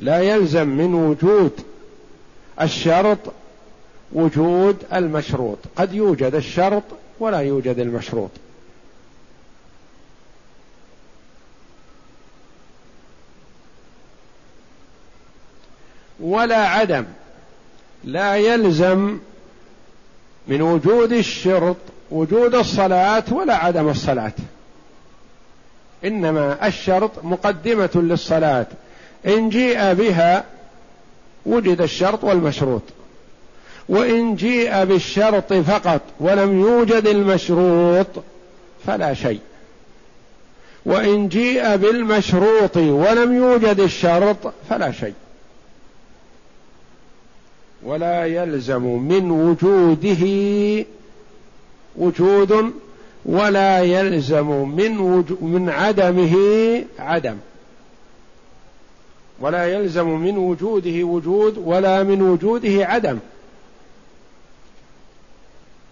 لا 0.00 0.20
يلزم 0.20 0.68
من 0.68 0.94
وجود 0.94 1.52
الشرط 2.60 3.18
وجود 4.12 4.76
المشروط. 4.92 5.58
قد 5.76 5.94
يوجد 5.94 6.34
الشرط 6.34 6.82
ولا 7.20 7.38
يوجد 7.38 7.78
المشروط. 7.78 8.30
ولا 16.20 16.68
عدم. 16.68 17.04
لا 18.04 18.36
يلزم 18.36 19.18
من 20.48 20.62
وجود 20.62 21.12
الشرط 21.12 21.76
وجود 22.10 22.54
الصلاة 22.54 23.24
ولا 23.32 23.54
عدم 23.54 23.88
الصلاة. 23.88 24.32
إنما 26.04 26.66
الشرط 26.66 27.10
مقدمة 27.22 27.90
للصلاة. 27.94 28.66
إن 29.26 29.48
جيء 29.48 29.92
بها 29.92 30.44
وجد 31.46 31.80
الشرط 31.80 32.24
والمشروط. 32.24 32.82
وإن 33.88 34.36
جيء 34.36 34.84
بالشرط 34.84 35.52
فقط 35.52 36.00
ولم 36.20 36.60
يوجد 36.60 37.06
المشروط 37.06 38.06
فلا 38.86 39.14
شيء. 39.14 39.40
وإن 40.86 41.28
جيء 41.28 41.76
بالمشروط 41.76 42.76
ولم 42.76 43.36
يوجد 43.36 43.80
الشرط 43.80 44.36
فلا 44.70 44.92
شيء. 44.92 45.14
ولا 47.82 48.26
يلزم 48.26 48.82
من 48.82 49.30
وجوده 49.30 50.24
وجود 51.96 52.72
ولا 53.24 53.80
يلزم 53.80 54.68
من 54.68 54.98
وجو 54.98 55.36
من 55.40 55.68
عدمه 55.70 56.34
عدم. 56.98 57.36
ولا 59.40 59.66
يلزم 59.66 60.08
من 60.08 60.38
وجوده 60.38 61.04
وجود 61.04 61.58
ولا 61.58 62.02
من 62.02 62.22
وجوده 62.22 62.86
عدم. 62.86 63.18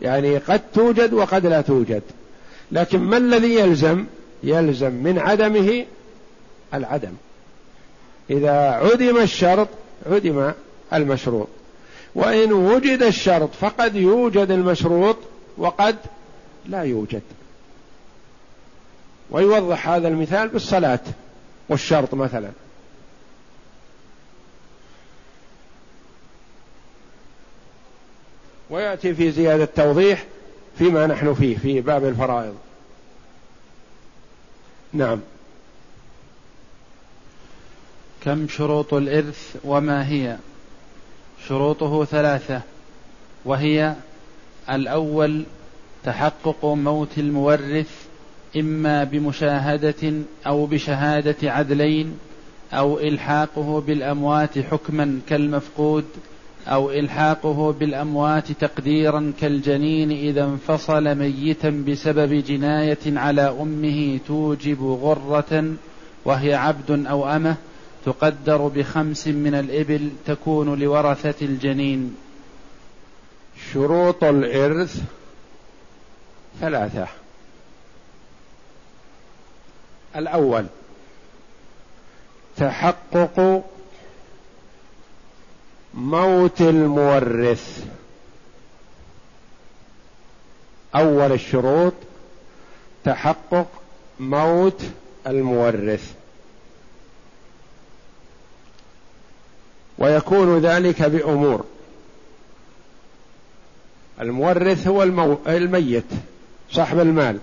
يعني 0.01 0.38
قد 0.38 0.61
توجد 0.75 1.12
وقد 1.12 1.47
لا 1.47 1.61
توجد. 1.61 2.03
لكن 2.73 2.99
ما 2.99 3.16
الذي 3.16 3.55
يلزم؟ 3.55 4.05
يلزم 4.42 4.92
من 4.92 5.18
عدمه 5.18 5.85
العدم. 6.75 7.12
إذا 8.31 8.53
عدم 8.53 9.18
الشرط 9.18 9.68
عدم 10.07 10.53
المشروط. 10.92 11.49
وإن 12.14 12.53
وجد 12.53 13.03
الشرط 13.03 13.55
فقد 13.55 13.96
يوجد 13.96 14.50
المشروط 14.50 15.16
وقد 15.59 15.96
لا 16.66 16.83
يوجد. 16.83 17.22
ويوضح 19.31 19.88
هذا 19.88 20.09
المثال 20.09 20.48
بالصلاة 20.48 21.00
والشرط 21.68 22.14
مثلا. 22.14 22.50
ويأتي 28.70 29.14
في 29.14 29.31
زيادة 29.31 29.64
توضيح 29.64 30.24
فيما 30.79 31.07
نحن 31.07 31.35
فيه 31.35 31.57
في 31.57 31.81
باب 31.81 32.05
الفرائض. 32.05 32.55
نعم. 34.92 35.20
كم 38.24 38.48
شروط 38.48 38.94
الإرث 38.94 39.57
وما 39.64 40.09
هي؟ 40.09 40.37
شروطه 41.48 42.04
ثلاثة 42.04 42.61
وهي 43.44 43.94
الأول 44.70 45.44
تحقق 46.04 46.64
موت 46.64 47.18
المورث 47.18 47.90
إما 48.57 49.04
بمشاهدة 49.04 50.12
أو 50.46 50.66
بشهادة 50.66 51.52
عدلين 51.52 52.18
أو 52.72 52.98
إلحاقه 52.98 53.80
بالأموات 53.80 54.59
حكما 54.59 55.20
كالمفقود 55.28 56.04
أو 56.68 56.90
إلحاقه 56.90 57.72
بالأموات 57.72 58.52
تقديرا 58.52 59.33
كالجنين 59.40 60.11
إذا 60.11 60.44
انفصل 60.44 61.14
ميتا 61.14 61.70
بسبب 61.70 62.33
جناية 62.33 62.98
على 63.07 63.54
أمه 63.61 64.18
توجب 64.26 64.83
غرة 64.83 65.74
وهي 66.24 66.54
عبد 66.54 67.07
أو 67.07 67.28
أمة. 67.28 67.57
تقدر 68.05 68.69
بخمس 68.69 69.29
من 69.29 69.55
الإبل 69.55 70.11
تكون 70.27 70.79
لورثة 70.81 71.47
الجنين. 71.47 72.17
شروط 73.73 74.25
الإرث 74.25 75.03
ثلاثة. 76.61 77.07
الأول 80.17 80.67
تحقق 82.57 83.64
موت 85.95 86.61
المورث. 86.61 87.85
أول 90.95 91.33
الشروط 91.33 91.95
تحقق 93.05 93.67
موت 94.21 94.83
المورث. 95.27 96.14
ويكون 99.98 100.59
ذلك 100.59 101.02
بأمور. 101.02 101.64
المورث 104.20 104.87
هو 104.87 105.02
المو... 105.02 105.38
الميت 105.48 106.04
صاحب 106.70 106.98
المال. 106.98 107.38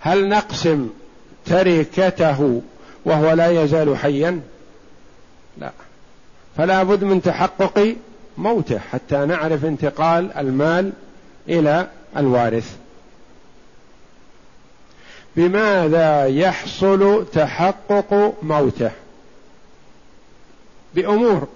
هل 0.00 0.28
نقسم 0.28 0.88
تركته 1.46 2.62
وهو 3.04 3.32
لا 3.32 3.62
يزال 3.62 3.96
حيا؟ 3.96 4.40
لا. 5.58 5.72
فلا 6.56 6.82
بد 6.82 7.04
من 7.04 7.22
تحقق 7.22 7.96
موته 8.38 8.78
حتى 8.78 9.16
نعرف 9.16 9.64
انتقال 9.64 10.32
المال 10.32 10.92
إلى 11.48 11.88
الوارث. 12.16 12.76
بماذا 15.36 16.26
يحصل 16.26 17.26
تحقق 17.32 18.34
موته؟ 18.42 18.90
بأمور. 20.98 21.48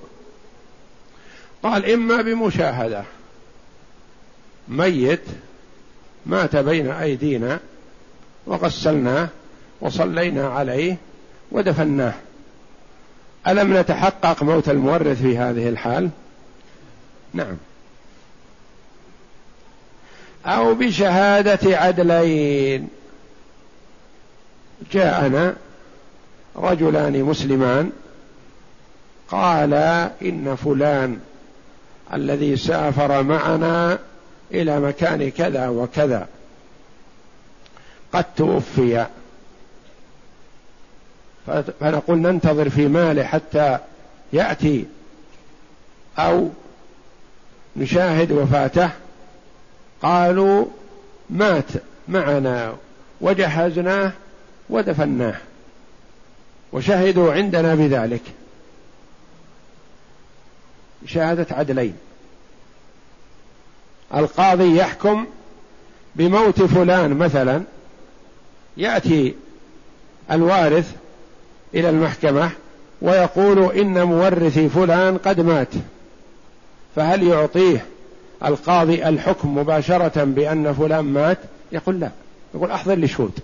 قال 1.63 1.91
إما 1.91 2.23
بمشاهدة. 2.23 3.05
ميت 4.69 5.23
مات 6.27 6.57
بين 6.57 6.91
أيدينا 6.91 7.61
وغسلناه 8.47 9.29
وصلينا 9.81 10.49
عليه 10.49 10.97
ودفناه. 11.51 12.15
ألم 13.47 13.77
نتحقق 13.77 14.43
موت 14.43 14.69
المورث 14.69 15.23
في 15.23 15.39
هذه 15.39 15.69
الحال؟ 15.69 16.11
نعم. 17.35 17.57
أو 20.47 20.75
بشهادة 20.75 21.79
عدلين. 21.79 22.89
جاءنا 24.93 25.57
رجلان 26.57 27.23
مسلمان 27.23 27.93
قالا 29.33 30.11
إن 30.23 30.57
فلان 30.65 31.19
الذي 32.15 32.57
سافر 32.57 33.23
معنا 33.23 33.99
إلى 34.51 34.81
مكان 34.81 35.31
كذا 35.31 35.69
وكذا. 35.69 36.29
قد 38.13 38.25
توفي. 38.37 39.07
فنقول 41.81 42.19
ننتظر 42.19 42.71
في 42.71 42.89
ماله 42.89 43.25
حتى 43.25 43.79
يأتي 44.33 44.87
أو 46.19 46.49
نشاهد 47.77 48.33
وفاته. 48.33 48.91
قالوا 50.03 50.67
مات 51.31 51.69
معنا 52.09 52.75
وجهزناه 53.21 54.13
ودفناه 54.71 55.37
وشهدوا 56.73 57.33
عندنا 57.33 57.75
بذلك. 57.75 58.23
شهادة 61.07 61.47
عدلين. 61.51 61.95
القاضي 64.15 64.77
يحكم 64.77 65.27
بموت 66.17 66.63
فلان 66.63 67.15
مثلا 67.17 67.63
يأتي 68.77 69.35
الوارث 70.31 70.93
إلى 71.75 71.91
المحكمة 71.91 72.51
ويقول 73.03 73.73
إن 73.73 74.03
مورثي 74.03 74.69
فلان 74.69 75.19
قد 75.19 75.41
مات. 75.41 75.69
فهل 76.97 77.23
يعطيه 77.23 77.85
القاضي 78.45 79.09
الحكم 79.09 79.59
مباشرة 79.59 80.25
بأن 80.25 80.73
فلان 80.75 81.05
مات؟ 81.05 81.39
يقول 81.73 82.01
لا. 82.01 82.11
يقول 82.55 82.71
أحضر 82.71 82.95
لي 82.95 83.09
شهود. 83.09 83.39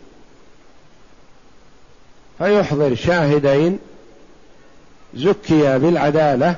فيحضر 2.39 2.95
شاهدين 2.95 3.79
زكي 5.15 5.79
بالعدالة 5.79 6.57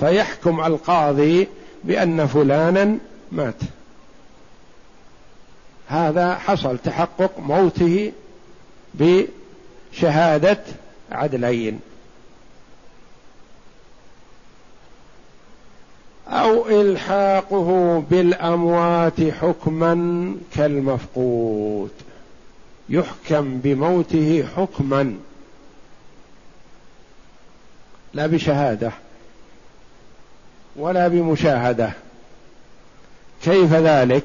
فيحكم 0.00 0.60
القاضي 0.60 1.48
بأن 1.84 2.26
فلانا 2.26 2.98
مات. 3.32 3.60
هذا 5.88 6.34
حصل 6.34 6.78
تحقق 6.78 7.38
موته 7.38 8.12
بشهادة 8.94 10.58
عدلين. 11.12 11.80
أو 16.28 16.68
إلحاقه 16.68 18.00
بالأموات 18.10 19.20
حكما 19.22 20.34
كالمفقود. 20.54 21.90
يحكم 22.88 23.58
بموته 23.58 24.48
حكما. 24.56 25.14
لا 28.14 28.26
بشهادة. 28.26 28.92
ولا 30.76 31.08
بمشاهدة. 31.08 31.92
كيف 33.42 33.72
ذلك؟ 33.72 34.24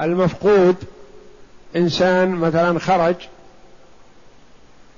المفقود 0.00 0.76
إنسان 1.76 2.28
مثلا 2.30 2.78
خرج 2.78 3.14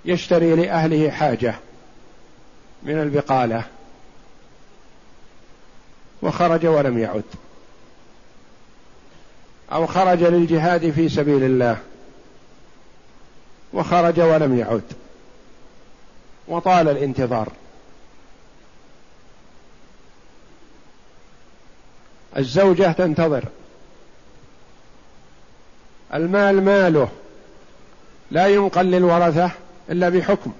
يشتري 0.05 0.55
لأهله 0.57 1.11
حاجة 1.11 1.55
من 2.83 3.03
البقالة 3.03 3.65
وخرج 6.23 6.67
ولم 6.67 6.99
يعد. 6.99 7.25
أو 9.73 9.87
خرج 9.87 10.23
للجهاد 10.23 10.91
في 10.91 11.09
سبيل 11.09 11.45
الله 11.45 11.79
وخرج 13.73 14.21
ولم 14.21 14.59
يعد. 14.59 14.83
وطال 16.49 16.89
الانتظار. 16.89 17.49
الزوجة 22.37 22.93
تنتظر. 22.93 23.45
المال 26.15 26.65
ماله. 26.65 27.09
لا 28.31 28.47
ينقل 28.47 28.87
للورثة 28.87 29.51
إلا 29.91 30.09
بحكم. 30.09 30.53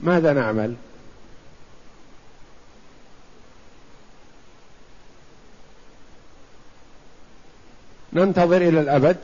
ماذا 0.00 0.32
نعمل؟ 0.32 0.74
ننتظر 8.12 8.56
إلى 8.56 8.80
الأبد. 8.80 9.16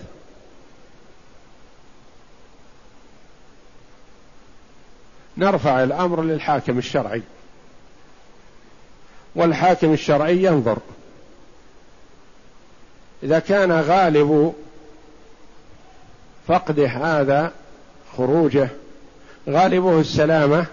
نرفع 5.36 5.82
الأمر 5.82 6.22
للحاكم 6.22 6.78
الشرعي. 6.78 7.22
والحاكم 9.34 9.92
الشرعي 9.92 10.44
ينظر. 10.44 10.78
إذا 13.22 13.38
كان 13.38 13.72
غالب 13.72 14.54
فقده 16.48 16.88
هذا 16.88 17.52
خروجه 18.16 18.68
غالبه 19.48 20.00
السلامة 20.00 20.66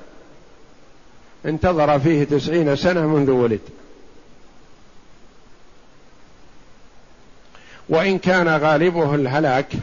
انتظر 1.45 1.99
فيه 1.99 2.23
تسعين 2.23 2.75
سنة 2.75 3.07
منذ 3.07 3.31
ولد. 3.31 3.59
وإن 7.89 8.17
كان 8.19 8.47
غالبه 8.47 9.15
الهلاك 9.15 9.73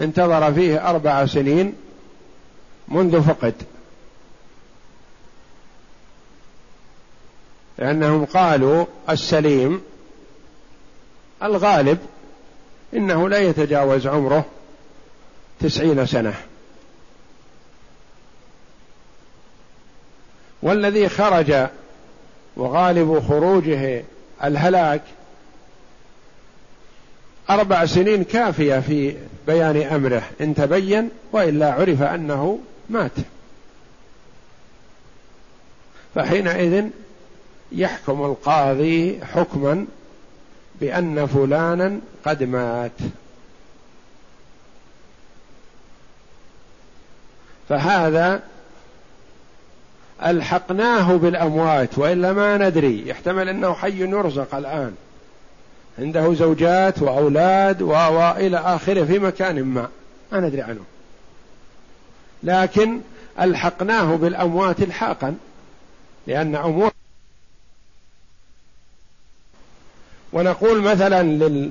انتظر 0.00 0.52
فيه 0.52 0.90
أربع 0.90 1.26
سنين 1.26 1.74
منذ 2.88 3.22
فقد. 3.22 3.54
لأنهم 7.78 8.24
قالوا 8.24 8.86
السليم 9.10 9.82
الغالب 11.42 11.98
إنه 12.94 13.28
لا 13.28 13.38
يتجاوز 13.38 14.06
عمره 14.06 14.44
تسعين 15.60 16.06
سنة. 16.06 16.34
والذي 20.62 21.08
خرج 21.08 21.68
وغالب 22.56 23.22
خروجه 23.28 24.04
الهلاك 24.44 25.02
أربع 27.50 27.86
سنين 27.86 28.24
كافية 28.24 28.80
في 28.80 29.16
بيان 29.46 29.82
أمره 29.82 30.22
إن 30.40 30.54
تبين 30.54 31.10
وإلا 31.32 31.72
عرف 31.72 32.02
أنه 32.02 32.58
مات. 32.92 33.12
فحينئذ 36.14 36.84
يحكم 37.72 38.24
القاضي 38.24 39.20
حكما 39.24 39.86
بأن 40.80 41.26
فلانا 41.26 42.00
قد 42.24 42.42
مات. 42.42 42.92
فهذا 47.68 48.42
ألحقناه 50.24 51.16
بالأموات 51.16 51.98
وإلا 51.98 52.32
ما 52.32 52.56
ندري. 52.56 53.08
يحتمل 53.08 53.48
أنه 53.48 53.74
حي 53.74 54.00
يرزق 54.00 54.54
الآن. 54.54 54.94
عنده 55.98 56.34
زوجات 56.34 57.02
وأولاد 57.02 57.82
وإلى 57.82 58.58
آخره 58.58 59.04
في 59.04 59.18
مكان 59.18 59.64
ما. 59.64 59.88
ما 60.32 60.40
ندري 60.40 60.62
عنه. 60.62 60.84
لكن 62.42 63.00
ألحقناه 63.40 64.16
بالأموات 64.16 64.82
الحاقا 64.82 65.34
لأن 66.26 66.56
أمور 66.56 66.92
ونقول 70.32 70.82
مثلا 70.82 71.22
لل... 71.22 71.70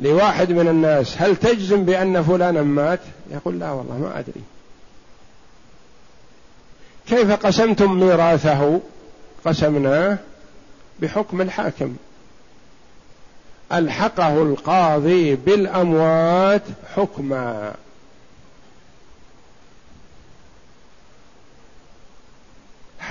لواحد 0.00 0.52
من 0.52 0.68
الناس 0.68 1.22
هل 1.22 1.36
تجزم 1.36 1.84
بأن 1.84 2.22
فلانا 2.22 2.62
مات؟ 2.62 3.00
يقول 3.30 3.58
لا 3.60 3.70
والله 3.70 3.98
ما 3.98 4.18
أدري. 4.18 4.42
كيف 7.06 7.30
قسمتم 7.30 8.00
ميراثه؟ 8.00 8.80
قسمناه 9.44 10.18
بحكم 11.00 11.40
الحاكم. 11.40 11.96
ألحقه 13.72 14.42
القاضي 14.42 15.34
بالأموات 15.34 16.62
حكما. 16.94 17.74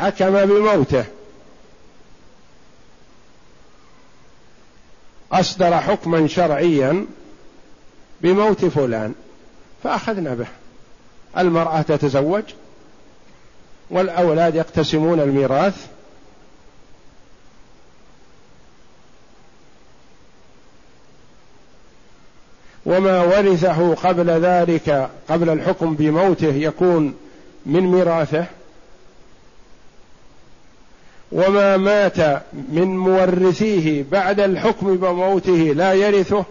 حكم 0.02 0.46
بموته. 0.46 1.06
أصدر 5.32 5.78
حكما 5.78 6.28
شرعيا 6.28 7.06
بموت 8.22 8.66
فلان 8.66 9.14
فأخذنا 9.84 10.34
به. 10.34 10.48
المرأة 11.38 11.82
تتزوج 11.82 12.44
والأولاد 13.90 14.56
يقتسمون 14.56 15.20
الميراث. 15.20 15.88
وما 22.86 23.22
ورثه 23.22 23.96
قبل 23.96 24.30
ذلك 24.30 25.10
قبل 25.30 25.50
الحكم 25.50 25.96
بموته 25.96 26.54
يكون 26.54 27.16
من 27.66 27.82
ميراثه. 27.82 28.46
وما 31.32 31.78
مات 31.78 32.18
من 32.54 32.98
مورثيه 32.98 34.06
بعد 34.12 34.40
الحكم 34.40 34.96
بموته 34.96 35.74
لا 35.76 35.94
يرثه. 35.94 36.46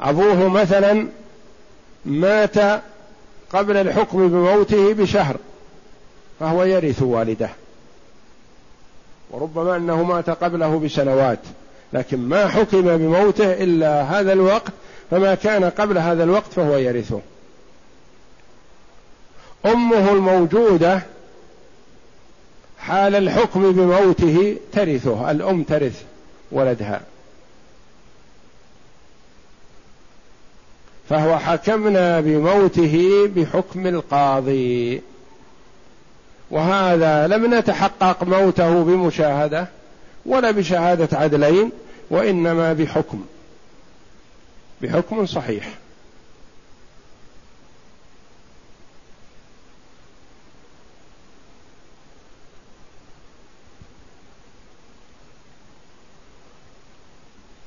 أبوه 0.00 0.48
مثلا 0.48 1.06
مات 2.04 2.82
قبل 3.52 3.76
الحكم 3.76 4.28
بموته 4.28 4.92
بشهر 4.92 5.36
فهو 6.40 6.64
يرث 6.64 7.02
والده. 7.02 7.50
وربما 9.30 9.76
أنه 9.76 10.02
مات 10.02 10.30
قبله 10.30 10.78
بسنوات 10.78 11.40
لكن 11.92 12.18
ما 12.18 12.48
حكم 12.48 12.96
بموته 12.96 13.52
إلا 13.52 14.02
هذا 14.02 14.32
الوقت 14.32 14.72
فما 15.10 15.34
كان 15.34 15.64
قبل 15.64 15.98
هذا 15.98 16.24
الوقت 16.24 16.52
فهو 16.52 16.76
يرثه. 16.76 17.20
أمه 19.66 20.12
الموجودة 20.12 21.02
حال 22.78 23.14
الحكم 23.14 23.72
بموته 23.72 24.56
ترثه 24.72 25.30
الأم 25.30 25.62
ترث 25.62 26.02
ولدها. 26.52 27.00
فهو 31.08 31.38
حكمنا 31.38 32.20
بموته 32.20 33.26
بحكم 33.36 33.86
القاضي. 33.86 35.02
وهذا 36.50 37.26
لم 37.26 37.54
نتحقق 37.54 38.24
موته 38.24 38.84
بمشاهدة 38.84 39.66
ولا 40.26 40.50
بشهادة 40.50 41.18
عدلين 41.18 41.70
وإنما 42.10 42.72
بحكم 42.72 43.24
بحكم 44.82 45.26
صحيح. 45.26 45.68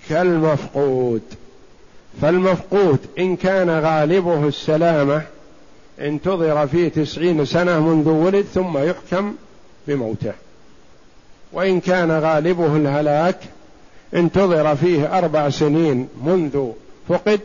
كالمفقود. 0.10 1.22
فالمفقود 2.22 3.00
إن 3.20 3.36
كان 3.36 3.70
غالبه 3.70 4.48
السلامة 4.48 5.22
انتظر 6.00 6.68
فيه 6.68 6.90
تسعين 6.90 7.46
سنة 7.46 7.80
منذ 7.80 8.10
ولد 8.10 8.46
ثم 8.54 8.78
يحكم 8.78 9.36
بموته. 9.88 10.34
وإن 11.54 11.80
كان 11.80 12.12
غالبه 12.12 12.76
الهلاك 12.76 13.40
انتظر 14.14 14.76
فيه 14.76 15.18
أربع 15.18 15.50
سنين 15.50 16.08
منذ 16.24 16.72
فقد 17.10 17.40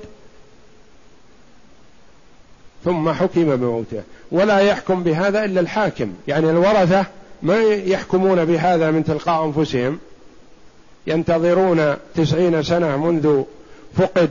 ثم 2.85 3.13
حكم 3.13 3.57
بموته. 3.57 4.03
ولا 4.33 4.59
يحكم 4.59 5.03
بهذا 5.03 5.45
إلا 5.45 5.61
الحاكم. 5.61 6.13
يعني 6.29 6.51
الورثة 6.51 7.07
ما 7.43 7.63
يحكمون 7.63 8.45
بهذا 8.45 8.91
من 8.91 9.05
تلقاء 9.05 9.45
أنفسهم. 9.45 9.99
ينتظرون 11.07 11.95
تسعين 12.15 12.63
سنة 12.63 12.97
منذ 12.97 13.43
فقد 13.97 14.31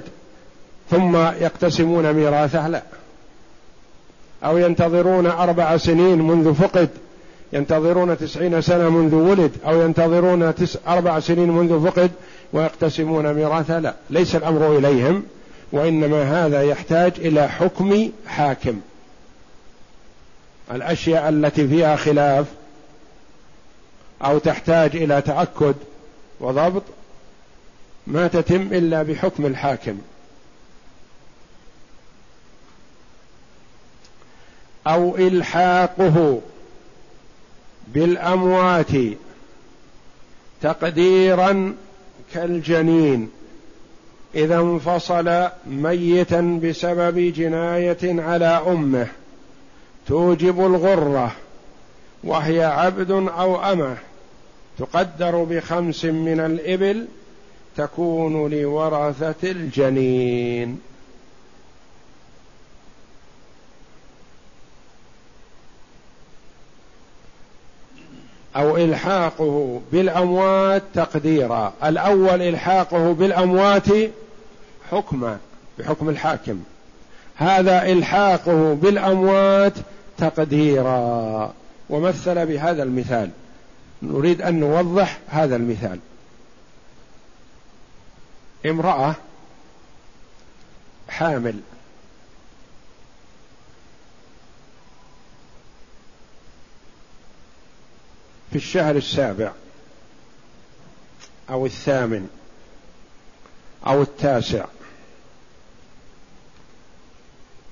ثم 0.92 1.18
يقتسمون 1.18 2.14
ميراثه 2.14 2.68
لا. 2.68 2.84
أو 4.44 4.58
ينتظرون 4.58 5.26
أربع 5.26 5.78
سنين 5.78 6.22
منذ 6.22 6.54
فقد 6.54 6.90
ينتظرون 7.54 8.18
تسعين 8.18 8.62
سنة 8.62 8.90
منذ 8.90 9.16
ولد 9.16 9.52
أو 9.66 9.82
ينتظرون 9.82 10.56
تس 10.56 10.78
أربع 10.88 11.20
سنين 11.20 11.52
منذ 11.52 11.90
فقد 11.90 12.12
ويقتسمون 12.54 13.34
ميراثه 13.34 13.80
لا. 13.80 13.94
ليس 14.10 14.36
الأمر 14.36 14.78
إليهم 14.78 15.24
وإنما 15.72 16.46
هذا 16.46 16.64
يحتاج 16.64 17.12
إلى 17.18 17.50
حكم 17.50 18.10
حاكم. 18.28 18.82
الأشياء 20.72 21.30
التي 21.30 21.68
فيها 21.68 21.96
خلاف 21.96 22.46
أو 24.26 24.38
تحتاج 24.38 24.96
إلى 24.96 25.22
تأكد 25.22 25.76
وضبط 26.40 26.84
ما 28.08 28.28
تتم 28.28 28.62
إلا 28.62 29.04
بحكم 29.04 29.46
الحاكم. 29.46 29.98
أو 34.88 35.18
إلحاقه 35.18 36.42
بالأموات 37.88 38.92
تقديرا 40.62 41.76
كالجنين. 42.34 43.30
إذا 44.36 44.60
انفصل 44.60 45.50
ميتا 45.68 46.60
بسبب 46.64 47.18
جناية 47.18 48.22
على 48.22 48.46
أمه 48.46 49.08
توجب 50.08 50.66
الغرة 50.66 51.36
وهي 52.24 52.64
عبد 52.64 53.12
أو 53.12 53.72
أمة. 53.72 53.98
تقدر 54.80 55.44
بخمس 55.44 56.06
من 56.06 56.40
الإبل 56.40 57.08
تكون 57.78 58.52
لورثة 58.52 59.52
الجنين. 59.52 60.80
أو 68.56 68.78
إلحاقه 68.78 69.82
بالأموات 69.92 70.84
تقديرا. 70.94 71.74
الأول 71.84 72.42
إلحاقه 72.42 73.14
بالأموات 73.14 73.88
حكما 74.92 75.38
بحكم 75.80 76.10
الحاكم. 76.10 76.64
هذا 77.36 77.86
إلحاقه 77.86 78.74
بالأموات 78.74 79.74
تقديرا. 80.18 81.54
ومثل 81.90 82.46
بهذا 82.46 82.84
المثال. 82.84 83.30
نريد 84.04 84.42
أن 84.42 84.60
نوضح 84.60 85.20
هذا 85.28 85.56
المثال. 85.56 86.00
امرأة 88.66 89.16
حامل. 91.10 91.60
في 98.52 98.56
الشهر 98.60 98.96
السابع 98.96 99.52
أو 101.50 101.66
الثامن 101.66 102.30
أو 103.88 104.02
التاسع 104.02 104.66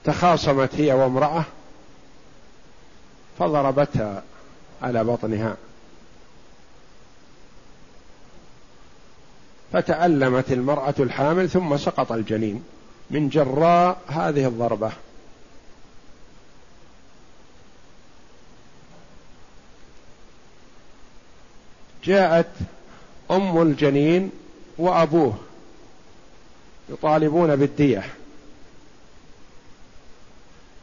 تخاصمت 0.03 0.75
هي 0.75 0.93
وامرأة 0.93 1.45
فضربتها 3.39 4.23
على 4.81 5.03
بطنها. 5.03 5.57
فتألمت 9.73 10.51
المرأة 10.51 10.93
الحامل 10.99 11.49
ثم 11.49 11.77
سقط 11.77 12.11
الجنين 12.11 12.63
من 13.11 13.29
جراء 13.29 14.01
هذه 14.07 14.47
الضربة. 14.47 14.91
جاءت 22.03 22.49
أم 23.31 23.61
الجنين 23.61 24.31
وأبوه 24.77 25.33
يطالبون 26.89 27.55
بالدية. 27.55 28.03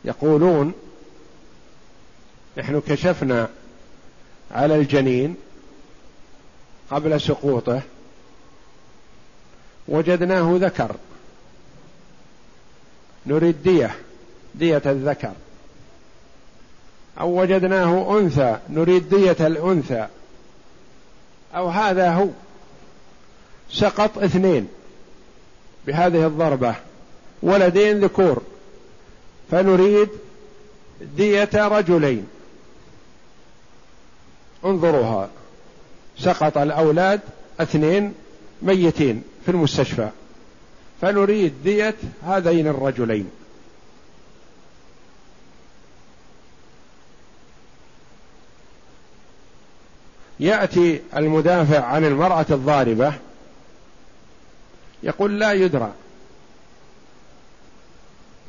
يقولون 0.04 0.72
نحن 2.56 2.80
كشفنا 2.80 3.48
على 4.50 4.76
الجنين 4.76 5.36
قبل 6.90 7.20
سقوطه 7.20 7.82
وجدناه 9.88 10.58
ذكر. 10.60 10.96
نريد 13.26 13.62
دية 13.62 13.96
دية 14.54 14.82
الذكر. 14.86 15.32
أو 17.20 17.40
وجدناه 17.40 18.18
أنثى 18.18 18.58
نريد 18.68 19.08
دية 19.08 19.46
الأنثى. 19.46 20.06
أو 21.54 21.68
هذا 21.68 22.12
هو. 22.12 22.28
سقط 23.72 24.18
اثنين 24.18 24.68
بهذه 25.86 26.26
الضربة. 26.26 26.74
ولدين 27.42 28.04
ذكور. 28.04 28.42
فنريد 29.50 30.08
دية 31.00 31.50
رجلين. 31.54 32.26
انظروها. 34.64 35.28
سقط 36.18 36.58
الأولاد 36.58 37.20
اثنين 37.60 38.14
ميتين. 38.62 39.22
في 39.48 39.54
المستشفى 39.54 40.08
فنريد 41.00 41.54
دية 41.64 41.94
هذين 42.26 42.66
الرجلين. 42.66 43.30
يأتي 50.40 51.00
المدافع 51.16 51.84
عن 51.84 52.04
المرأة 52.04 52.46
الضاربة 52.50 53.12
يقول 55.02 55.40
لا 55.40 55.52
يدرى. 55.52 55.92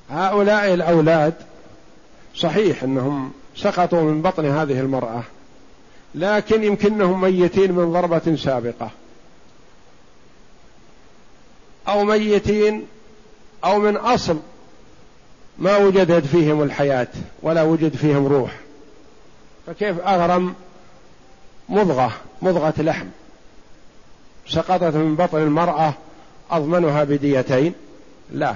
هؤلاء 0.10 0.74
الأولاد 0.74 1.34
صحيح 2.36 2.84
أنهم 2.84 3.32
سقطوا 3.56 4.02
من 4.02 4.22
بطن 4.22 4.45
هذه 4.45 4.80
المرأة 4.80 5.24
لكن 6.16 6.64
يمكنهم 6.64 7.22
ميتين 7.22 7.72
من 7.72 7.93
ضربة 7.93 8.36
سابقة. 8.36 8.91
أو 11.90 12.04
ميتين 12.04 12.88
أو 13.64 13.80
من 13.80 13.98
أصل 13.98 14.40
ما 15.58 15.78
وجدت 15.78 16.26
فيهم 16.26 16.64
الحياة 16.64 17.08
ولا 17.42 17.64
وجد 17.64 17.96
فيهم 17.96 18.28
روح. 18.28 18.52
فكيف 19.68 20.00
أغرم 20.00 20.56
مضغة 21.70 22.12
مضغة 22.42 22.74
لحم. 22.78 23.08
سقطت 24.48 24.96
من 24.96 25.16
بطن 25.16 25.38
المرأة 25.38 25.94
أضمنها 26.52 27.04
بديتين؟ 27.04 27.74
لا. 28.32 28.56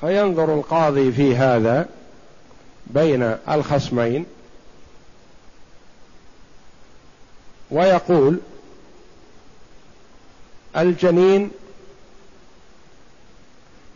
فينظر 0.00 0.54
القاضي 0.54 1.12
في 1.12 1.36
هذا 1.36 1.88
بين 2.86 3.36
الخصمين 3.48 4.26
ويقول 7.70 8.40
الجنين 10.76 11.50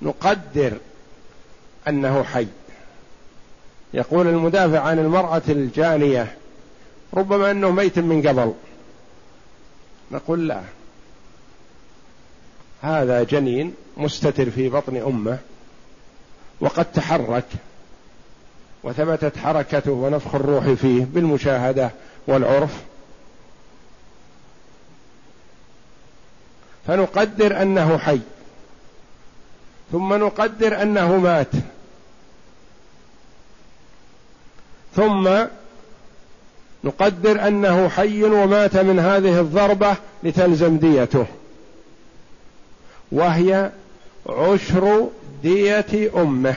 نقدر 0.02 0.72
أنه 1.88 2.22
حي. 2.22 2.46
يقول 3.94 4.26
المدافع 4.26 4.80
عن 4.80 4.98
المرأة 4.98 5.42
الجانية 5.48 6.36
ربما 7.14 7.50
أنه 7.50 7.70
ميت 7.70 7.98
من 7.98 8.28
قبل. 8.28 8.54
نقول 10.10 10.48
لا. 10.48 10.62
هذا 12.82 13.22
جنين 13.22 13.74
مستتر 13.96 14.50
في 14.50 14.68
بطن 14.68 14.96
أمه 14.96 15.38
وقد 16.60 16.92
تحرك 16.92 17.44
وثبتت 18.82 19.36
حركته 19.36 19.92
ونفخ 19.92 20.34
الروح 20.34 20.64
فيه 20.68 21.04
بالمشاهدة 21.04 21.90
والعرف. 22.26 22.82
فنقدر 26.86 27.62
أنه 27.62 27.98
حي. 27.98 28.20
ثم 29.92 30.14
نقدر 30.14 30.82
أنه 30.82 31.16
مات. 31.16 31.50
ثم 34.96 35.46
نقدر 36.84 37.48
أنه 37.48 37.88
حي 37.88 38.22
ومات 38.22 38.76
من 38.76 38.98
هذه 38.98 39.40
الضربة 39.40 39.96
لتلزم 40.22 40.76
ديته 40.76 41.26
وهي 43.12 43.70
عشر 44.28 45.08
دية 45.42 46.10
أمه. 46.16 46.54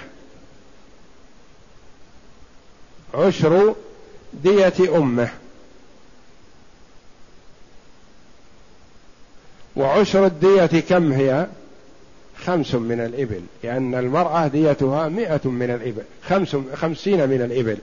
عشر 3.14 3.76
دية 4.34 4.98
أمه. 4.98 5.30
وعشر 9.80 10.26
الدية 10.26 10.80
كم 10.80 11.12
هي؟ 11.12 11.48
خمس 12.46 12.76
من 12.76 13.00
الإبل 13.00 13.42
لأن 13.64 13.96
المرأة 13.96 14.48
ديتها 14.48 15.10
مئة 15.10 15.50
من 15.50 15.70
الإبل 15.70 16.04
خمس 16.30 16.56
خمسين 16.76 17.30
من 17.30 17.42
الإبل 17.42 17.78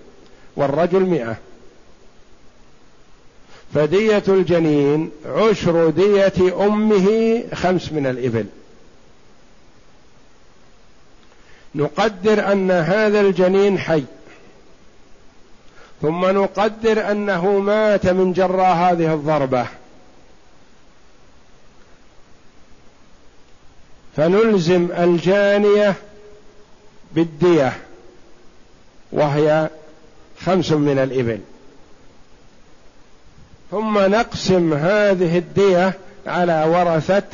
والرجل 0.56 1.00
مئة. 1.00 1.36
فدية 3.74 4.22
الجنين 4.28 5.10
عشر 5.26 5.90
دية 5.90 6.66
أمه 6.66 7.42
خمس 7.54 7.92
من 7.92 8.06
الإبل. 8.06 8.46
نقدر 11.74 12.52
أن 12.52 12.70
هذا 12.70 13.20
الجنين 13.20 13.78
حي. 13.78 14.04
ثم 16.02 16.24
نقدر 16.24 17.10
أنه 17.10 17.58
مات 17.58 18.06
من 18.06 18.32
جراء 18.32 18.76
هذه 18.76 19.14
الضربة. 19.14 19.66
فنلزم 24.16 24.88
الجانية 24.98 25.94
بالدية 27.12 27.72
وهي 29.12 29.70
خمس 30.40 30.72
من 30.72 30.98
الإبل. 30.98 31.40
ثم 33.70 33.98
نقسم 33.98 34.72
هذه 34.72 35.38
الدية 35.38 35.94
على 36.26 36.64
ورثة 36.64 37.28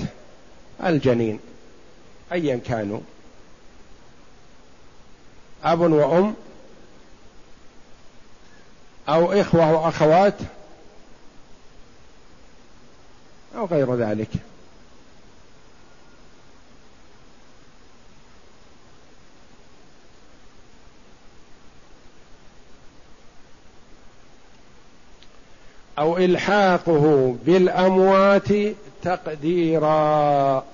الجنين 0.84 1.40
أيا 2.32 2.60
كانوا. 2.66 3.00
أب 5.64 5.80
وأم 5.80 6.34
أو 9.08 9.32
إخوة 9.32 9.72
وأخوات 9.72 10.34
أو 13.56 13.64
غير 13.64 13.94
ذلك. 13.94 14.28
أو 25.98 26.16
إلحاقه 26.16 27.36
بالأموات 27.46 28.48
تقديرا. 29.02 30.64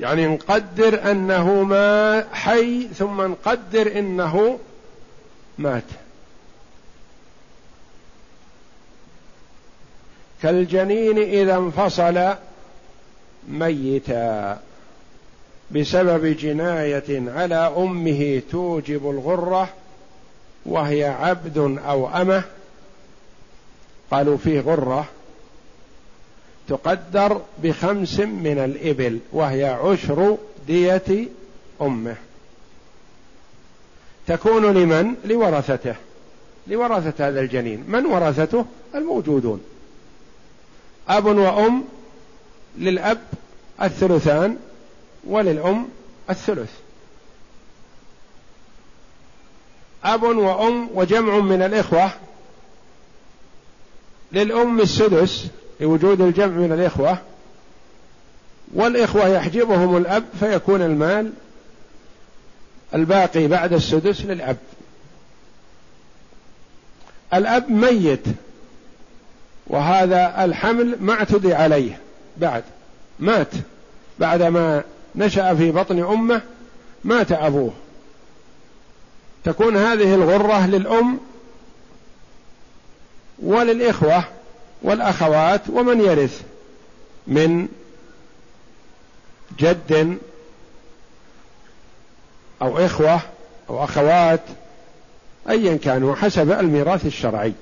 يعني 0.00 0.26
نقدر 0.26 1.10
أنه 1.10 1.62
ما 1.62 2.24
حي 2.32 2.88
ثم 2.88 3.22
نقدر 3.22 3.98
إنه 3.98 4.58
مات. 5.58 5.84
كالجنين 10.42 11.18
إذا 11.18 11.56
انفصل 11.56 12.34
ميتا. 13.48 14.60
بسبب 15.70 16.26
جناية 16.26 17.30
على 17.30 17.74
أمه 17.76 18.42
توجب 18.50 19.10
الغرة. 19.10 19.68
وهي 20.66 21.04
عبد 21.04 21.58
أو 21.86 22.08
أمة 22.08 22.42
قالوا 24.10 24.36
فيه 24.36 24.60
غرة 24.60 25.08
تقدر 26.68 27.40
بخمس 27.62 28.20
من 28.20 28.58
الإبل 28.58 29.18
وهي 29.32 29.64
عشر 29.64 30.38
دية 30.66 31.28
أمه. 31.82 32.16
تكون 34.26 34.66
لمن؟ 34.66 35.14
لورثته. 35.24 35.94
لورثة 36.66 37.28
هذا 37.28 37.40
الجنين. 37.40 37.84
من 37.88 38.06
ورثته؟ 38.06 38.64
الموجودون. 38.94 39.60
أب 41.08 41.26
وأم 41.26 41.84
للأب 42.78 43.20
الثلثان 43.82 44.56
وللأم 45.26 45.88
الثلث. 46.30 46.70
أب 50.04 50.22
وأم 50.22 50.88
وجمع 50.94 51.38
من 51.38 51.62
الإخوة 51.62 52.10
للأم 54.32 54.80
السدس 54.80 55.46
لوجود 55.80 56.20
الجمع 56.20 56.56
من 56.56 56.72
الإخوة 56.72 57.18
والإخوة 58.74 59.28
يحجبهم 59.28 59.96
الأب 59.96 60.24
فيكون 60.40 60.82
المال 60.82 61.32
الباقي 62.94 63.46
بعد 63.46 63.72
السدس 63.72 64.20
للأب. 64.20 64.56
الأب 67.34 67.70
ميت 67.70 68.24
وهذا 69.66 70.44
الحمل 70.44 70.96
ما 71.00 71.12
اعتدي 71.12 71.54
عليه 71.54 72.00
بعد 72.36 72.62
مات 73.18 73.48
بعدما 74.18 74.82
نشأ 75.14 75.54
في 75.54 75.70
بطن 75.70 75.98
أمه 75.98 76.42
مات 77.04 77.32
أبوه. 77.32 77.72
تكون 79.48 79.76
هذه 79.76 80.14
الغرة 80.14 80.66
للأم 80.66 81.20
وللإخوة 83.38 84.24
والأخوات 84.82 85.60
ومن 85.68 86.00
يرث 86.00 86.42
من 87.26 87.68
جد 89.58 90.18
أو 92.62 92.78
إخوة 92.78 93.20
أو 93.70 93.84
أخوات 93.84 94.40
أيا 95.48 95.76
كانوا 95.76 96.14
حسب 96.14 96.52
الميراث 96.52 97.06
الشرعي. 97.06 97.52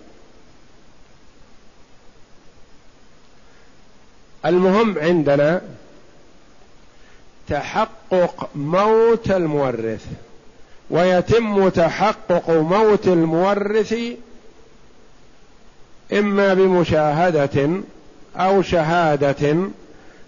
المهم 4.47 4.99
عندنا 4.99 5.63
تحقق 7.49 8.51
موت 8.55 9.31
المورث. 9.31 10.07
ويتم 10.91 11.69
تحقق 11.69 12.51
موت 12.51 13.09
المورث 13.09 13.95
إما 16.13 16.55
بمشاهدة 16.55 17.71
أو 18.37 18.63
شهادة 18.63 19.57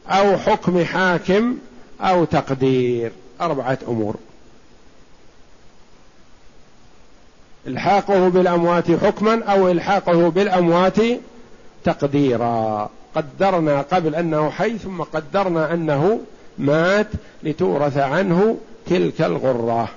أو 0.08 0.36
حكم 0.36 0.84
حاكم 0.84 1.56
أو 2.00 2.24
تقدير. 2.24 3.12
أربعة 3.40 3.78
أمور. 3.88 4.16
إلحاقه 7.66 8.28
بالأموات 8.28 8.90
حكما 8.90 9.44
أو 9.44 9.70
إلحاقه 9.70 10.28
بالأموات 10.28 10.96
تقديرا. 11.84 12.90
قدرنا 13.14 13.82
قبل 13.82 14.14
أنه 14.14 14.50
حي 14.50 14.78
ثم 14.78 15.02
قدرنا 15.02 15.74
أنه 15.74 16.20
مات 16.58 17.08
لتورث 17.42 17.96
عنه 17.96 18.56
تلك 18.86 19.20
الغرة. 19.20 19.88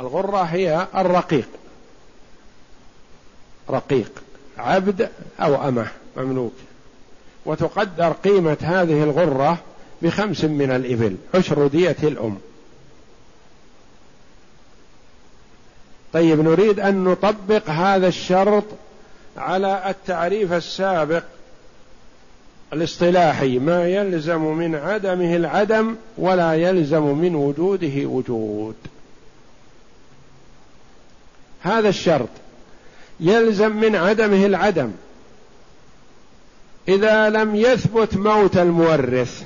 الغرة 0.00 0.42
هي 0.42 0.86
الرقيق. 0.96 1.48
رقيق. 3.70 4.10
عبد 4.58 5.10
أو 5.40 5.68
أمة. 5.68 5.86
مملوك. 6.16 6.52
وتقدر 7.46 8.12
قيمة 8.12 8.56
هذه 8.60 9.02
الغرة 9.02 9.58
بخمس 10.02 10.44
من 10.44 10.70
الإبل. 10.70 11.16
عشر 11.34 11.66
دية 11.66 11.96
الأم. 12.02 12.38
طيب 16.12 16.40
نريد 16.40 16.80
أن 16.80 17.04
نطبق 17.04 17.70
هذا 17.70 18.08
الشرط 18.08 18.64
على 19.36 19.90
التعريف 19.90 20.52
السابق 20.52 21.22
الاصطلاحي. 22.72 23.58
ما 23.58 23.88
يلزم 23.88 24.40
من 24.40 24.74
عدمه 24.74 25.36
العدم 25.36 25.96
ولا 26.18 26.54
يلزم 26.54 27.02
من 27.02 27.34
وجوده 27.34 28.06
وجود. 28.06 28.76
هذا 31.62 31.88
الشرط 31.88 32.28
يلزم 33.20 33.76
من 33.76 33.96
عدمه 33.96 34.46
العدم. 34.46 34.92
إذا 36.88 37.30
لم 37.30 37.56
يثبت 37.56 38.16
موت 38.16 38.56
المورث 38.56 39.42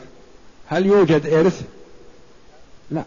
هل 0.68 0.86
يوجد 0.86 1.26
إرث؟ 1.26 1.62
لا. 2.90 3.02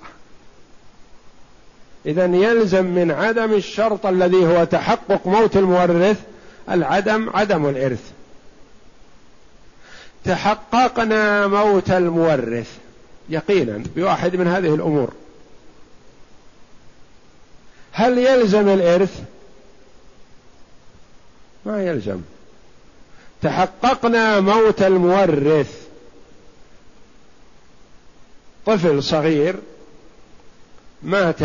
اذا 2.05 2.25
يلزم 2.25 2.85
من 2.85 3.11
عدم 3.11 3.53
الشرط 3.53 4.05
الذي 4.05 4.45
هو 4.45 4.63
تحقق 4.63 5.27
موت 5.27 5.57
المورث 5.57 6.19
العدم 6.69 7.29
عدم 7.29 7.65
الإرث. 7.65 8.11
تحققنا 10.25 11.47
موت 11.47 11.91
المورث 11.91 12.77
يقينا 13.29 13.83
بواحد 13.95 14.35
من 14.35 14.47
هذه 14.47 14.75
الأمور. 14.75 15.13
هل 17.97 18.17
يلزم 18.17 18.69
الإرث؟ 18.69 19.21
ما 21.65 21.83
يلزم. 21.83 22.21
تحققنا 23.41 24.39
موت 24.39 24.81
المورث. 24.81 25.87
طفل 28.65 29.03
صغير 29.03 29.55
مات 31.03 31.39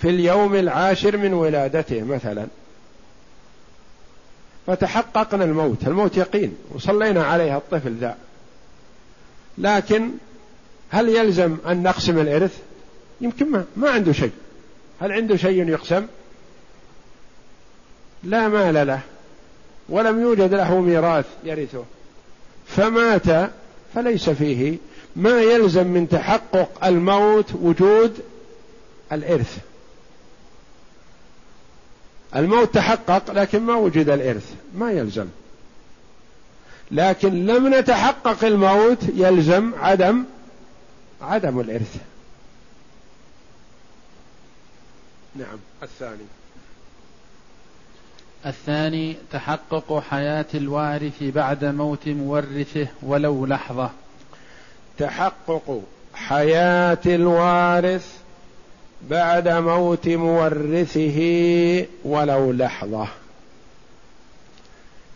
في 0.00 0.04
اليوم 0.04 0.54
العاشر 0.54 1.16
من 1.16 1.34
ولادته 1.34 2.02
مثلا. 2.02 2.46
فتحققنا 4.66 5.44
الموت. 5.44 5.82
الموت 5.86 6.16
يقين. 6.16 6.56
وصلينا 6.74 7.24
عليها 7.24 7.56
الطفل 7.56 7.94
ذا. 8.00 8.16
لكن 9.58 10.10
هل 10.90 11.08
يلزم 11.08 11.56
أن 11.66 11.82
نقسم 11.82 12.18
الإرث؟ 12.18 12.58
يمكن 13.20 13.50
ما, 13.50 13.64
ما 13.76 13.90
عنده 13.90 14.12
شيء. 14.12 14.32
هل 15.00 15.12
عنده 15.12 15.36
شيء 15.36 15.68
يقسم؟ 15.68 16.06
لا 18.24 18.48
مال 18.48 18.86
له 18.86 19.00
ولم 19.88 20.20
يوجد 20.20 20.54
له 20.54 20.80
ميراث 20.80 21.26
يرثه. 21.44 21.84
فمات 22.66 23.50
فليس 23.94 24.30
فيه. 24.30 24.76
ما 25.16 25.40
يلزم 25.42 25.86
من 25.86 26.08
تحقق 26.08 26.84
الموت 26.84 27.52
وجود 27.54 28.18
الإرث. 29.12 29.58
الموت 32.36 32.74
تحقق 32.74 33.30
لكن 33.32 33.62
ما 33.62 33.74
وجد 33.74 34.08
الإرث 34.08 34.54
ما 34.74 34.92
يلزم. 34.92 35.26
لكن 36.90 37.46
لم 37.46 37.74
نتحقق 37.74 38.44
الموت 38.44 38.98
يلزم 39.14 39.72
عدم 39.80 40.24
عدم 41.22 41.60
الإرث. 41.60 41.96
نعم. 45.38 45.58
الثاني. 45.82 46.24
الثاني 48.46 49.16
تحقق 49.32 50.02
حياة 50.10 50.46
الوارث 50.54 51.22
بعد 51.22 51.64
موت 51.64 52.08
مورثه 52.08 52.86
ولو 53.02 53.46
لحظة. 53.46 53.90
تحقق 54.98 55.82
حياة 56.14 56.98
الوارث 57.06 58.16
بعد 59.10 59.48
موت 59.48 60.08
مورثه 60.08 61.18
ولو 62.04 62.52
لحظة. 62.52 63.08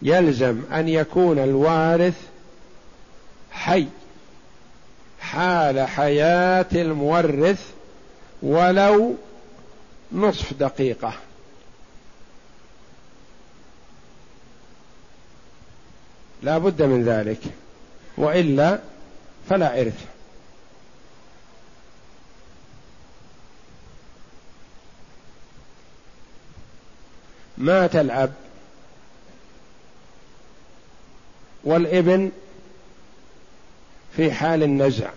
يلزم 0.02 0.62
أن 0.72 0.88
يكون 0.88 1.38
الوارث 1.38 2.16
حي 3.50 3.86
حال 5.20 5.80
حياة 5.80 6.66
المورث 6.72 7.70
ولو 8.42 9.14
نصف 10.14 10.52
دقيقة. 10.54 11.14
لا 16.42 16.58
بد 16.58 16.82
من 16.82 17.04
ذلك. 17.04 17.40
وإلا 18.16 18.78
فلا 19.48 19.80
إرث. 19.80 20.06
مات 27.58 27.96
الأب 27.96 28.34
والابن 31.64 32.30
في 34.16 34.32
حال 34.32 34.62
النزع. 34.62 35.10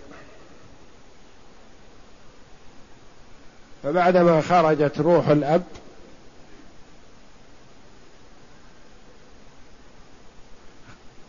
فبعدما 3.86 4.40
خرجت 4.40 5.00
روح 5.00 5.28
الأب 5.28 5.62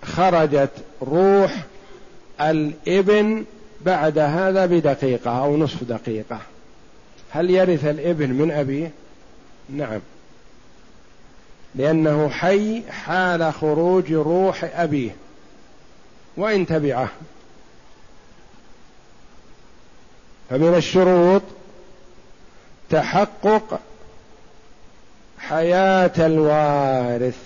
خرجت 0.03 0.71
روح 1.01 1.63
الإبن 2.41 3.45
بعد 3.81 4.17
هذا 4.17 4.65
بدقيقة 4.65 5.43
أو 5.43 5.57
نصف 5.57 5.83
دقيقة. 5.83 6.39
هل 7.31 7.49
يرث 7.49 7.85
الإبن 7.85 8.29
من 8.29 8.51
أبيه؟ 8.51 8.91
نعم. 9.69 9.99
لأنه 11.75 12.29
حي 12.29 12.83
حال 12.91 13.53
خروج 13.53 14.13
روح 14.13 14.63
أبيه. 14.63 15.15
وإن 16.37 16.65
تبعه. 16.65 17.09
فمن 20.49 20.75
الشروط 20.75 21.41
تحقق 22.89 23.79
حياة 25.39 26.11
الوارث. 26.17 27.37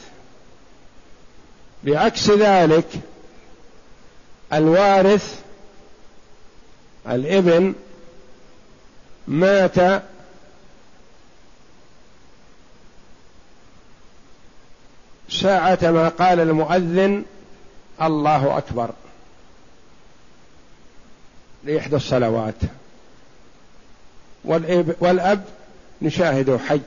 بعكس 1.84 2.30
ذلك 2.30 2.88
الوارث 4.54 5.42
الابن 7.08 7.74
مات 9.28 10.04
ساعة 15.30 15.80
ما 15.82 16.10
قال 16.10 16.40
المؤذن 16.40 17.26
الله 18.02 18.58
أكبر. 18.58 18.90
لإحدى 21.64 21.96
الصلوات. 21.96 22.56
والأب, 25.00 25.44
نشاهده 26.02 26.58
حي. 26.58 26.80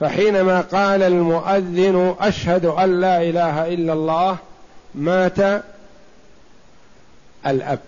فحينما 0.00 0.60
قال 0.60 1.02
المؤذن 1.02 2.14
أشهد 2.20 2.64
أن 2.64 3.00
لا 3.00 3.22
إله 3.22 3.74
إلا 3.74 3.92
الله 3.92 4.36
مات 4.94 5.64
الأب. 7.46 7.80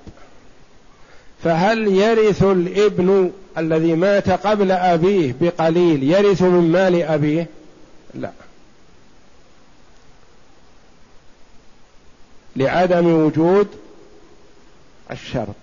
فهل 1.45 1.89
يرث 1.89 2.43
الإبن 2.43 3.33
الذي 3.59 3.95
مات 3.95 4.31
قبل 4.31 4.73
أبيه 4.73 5.35
بقليل 5.41 6.03
يرث 6.03 6.43
من 6.43 6.73
مال 6.73 7.03
أبيه؟ 7.03 7.47
لا. 8.15 8.31
لعدم 12.57 13.07
وجود 13.07 13.69
الشرط. 15.11 15.55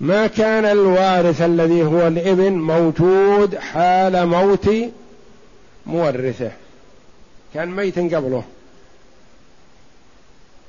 ما 0.00 0.26
كان 0.26 0.64
الوارث 0.64 1.42
الذي 1.42 1.82
هو 1.82 2.06
الإبن 2.06 2.52
موجود 2.52 3.58
حال 3.58 4.26
موت 4.26 4.70
مورثه. 5.86 6.52
كان 7.54 7.68
ميت 7.68 7.98
قبله. 7.98 8.44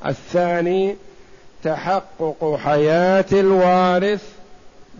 الثاني 0.05 0.95
تحقق 1.63 2.59
حياة 2.63 3.25
الوارث 3.31 4.23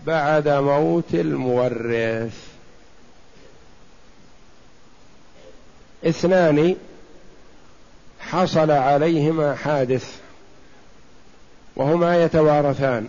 بعد 0.06 0.48
موت 0.48 1.14
المورث. 1.14 2.38
اثنان 6.04 6.76
حصل 8.20 8.70
عليهما 8.70 9.54
حادث 9.54 10.16
وهما 11.76 12.24
يتوارثان. 12.24 13.08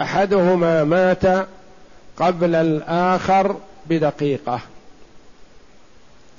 أحدهما 0.00 0.84
مات 0.84 1.46
قبل 2.16 2.54
الآخر 2.54 3.56
بدقيقة 3.86 4.60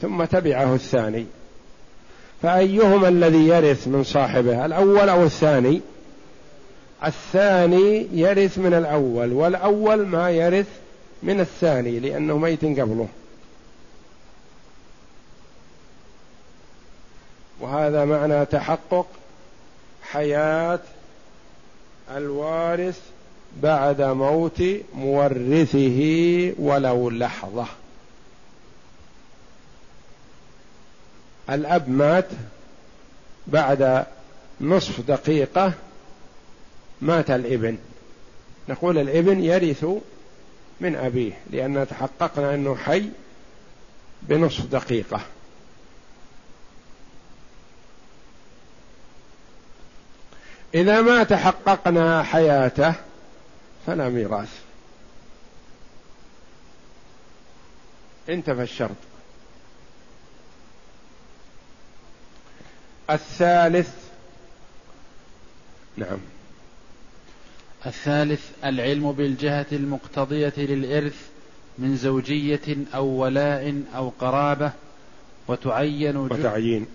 ثم 0.01 0.23
تبعه 0.23 0.75
الثاني. 0.75 1.25
فأيهما 2.41 3.07
الذي 3.07 3.47
يرث 3.47 3.87
من 3.87 4.03
صاحبه 4.03 4.65
الأول 4.65 5.09
أو 5.09 5.23
الثاني؟ 5.23 5.81
الثاني 7.05 8.07
يرث 8.13 8.57
من 8.57 8.73
الأول 8.73 9.33
والأول 9.33 10.07
ما 10.07 10.31
يرث 10.31 10.67
من 11.23 11.39
الثاني 11.39 11.99
لأنه 11.99 12.37
ميت 12.37 12.65
قبله. 12.65 13.07
وهذا 17.59 18.05
معنى 18.05 18.45
تحقق 18.45 19.05
حياة 20.03 20.79
الوارث 22.15 22.99
بعد 23.57 24.01
موت 24.01 24.63
مورثه 24.95 25.99
ولو 26.59 27.09
لحظة. 27.09 27.65
الأب 31.49 31.89
مات 31.89 32.27
بعد 33.47 34.05
نصف 34.61 35.01
دقيقة 35.01 35.73
مات 37.01 37.31
الإبن. 37.31 37.77
نقول 38.69 38.97
الإبن 38.97 39.43
يرث 39.43 39.85
من 40.81 40.95
أبيه 40.95 41.31
لأن 41.49 41.87
تحققنا 41.89 42.55
أنه 42.55 42.75
حي 42.75 43.09
بنصف 44.21 44.65
دقيقة. 44.65 45.21
إذا 50.73 51.01
ما 51.01 51.23
تحققنا 51.23 52.23
حياته 52.23 52.93
فلا 53.85 54.09
ميراث. 54.09 54.59
انتفى 58.29 58.63
الشرط. 58.63 58.95
الثالث 63.09 64.09
نعم. 65.97 66.17
الثالث 67.85 68.51
العلم 68.65 69.11
بالجهة 69.11 69.65
المقتضية 69.71 70.53
للإرث 70.57 71.29
من 71.77 71.97
زوجية 71.97 72.77
أو 72.95 73.05
ولاء 73.05 73.83
أو 73.95 74.09
قرابة 74.19 74.71
وتعين 75.47 76.17
وتعيين. 76.17 76.85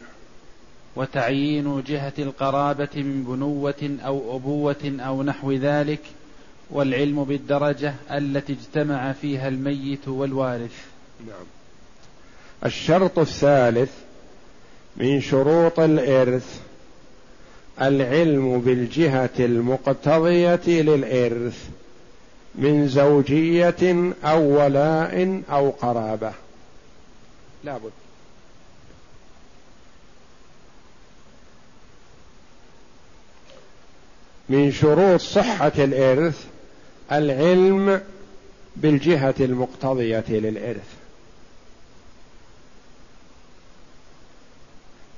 وتعيين 0.96 1.82
جهة 1.82 2.12
القرابة 2.18 2.88
من 2.94 3.24
بنوة 3.24 3.98
أو 4.04 4.36
أبوة 4.36 4.96
أو 5.00 5.22
نحو 5.22 5.52
ذلك 5.52 6.00
والعلم 6.70 7.24
بالدرجة 7.24 7.94
التي 8.10 8.52
اجتمع 8.52 9.12
فيها 9.12 9.48
الميت 9.48 10.08
والوارث. 10.08 10.84
نعم. 11.26 11.46
الشرط 12.64 13.18
الثالث 13.18 13.90
من 14.96 15.20
شروط 15.20 15.80
الإرث 15.80 16.60
العلم 17.80 18.60
بالجهة 18.60 19.30
المقتضية 19.38 20.60
للإرث 20.66 21.68
من 22.54 22.88
زوجية 22.88 24.12
أو 24.24 24.60
ولاء 24.60 25.42
أو 25.50 25.70
قرابة. 25.70 26.32
لا 27.64 27.78
بد. 27.78 27.90
من 34.48 34.72
شروط 34.72 35.20
صحة 35.20 35.72
الإرث 35.78 36.46
العلم 37.12 38.02
بالجهة 38.76 39.34
المقتضية 39.40 40.24
للإرث. 40.28 40.94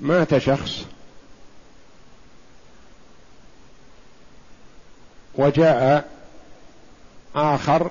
مات 0.00 0.38
شخص 0.38 0.84
وجاء 5.34 6.10
آخر 7.34 7.90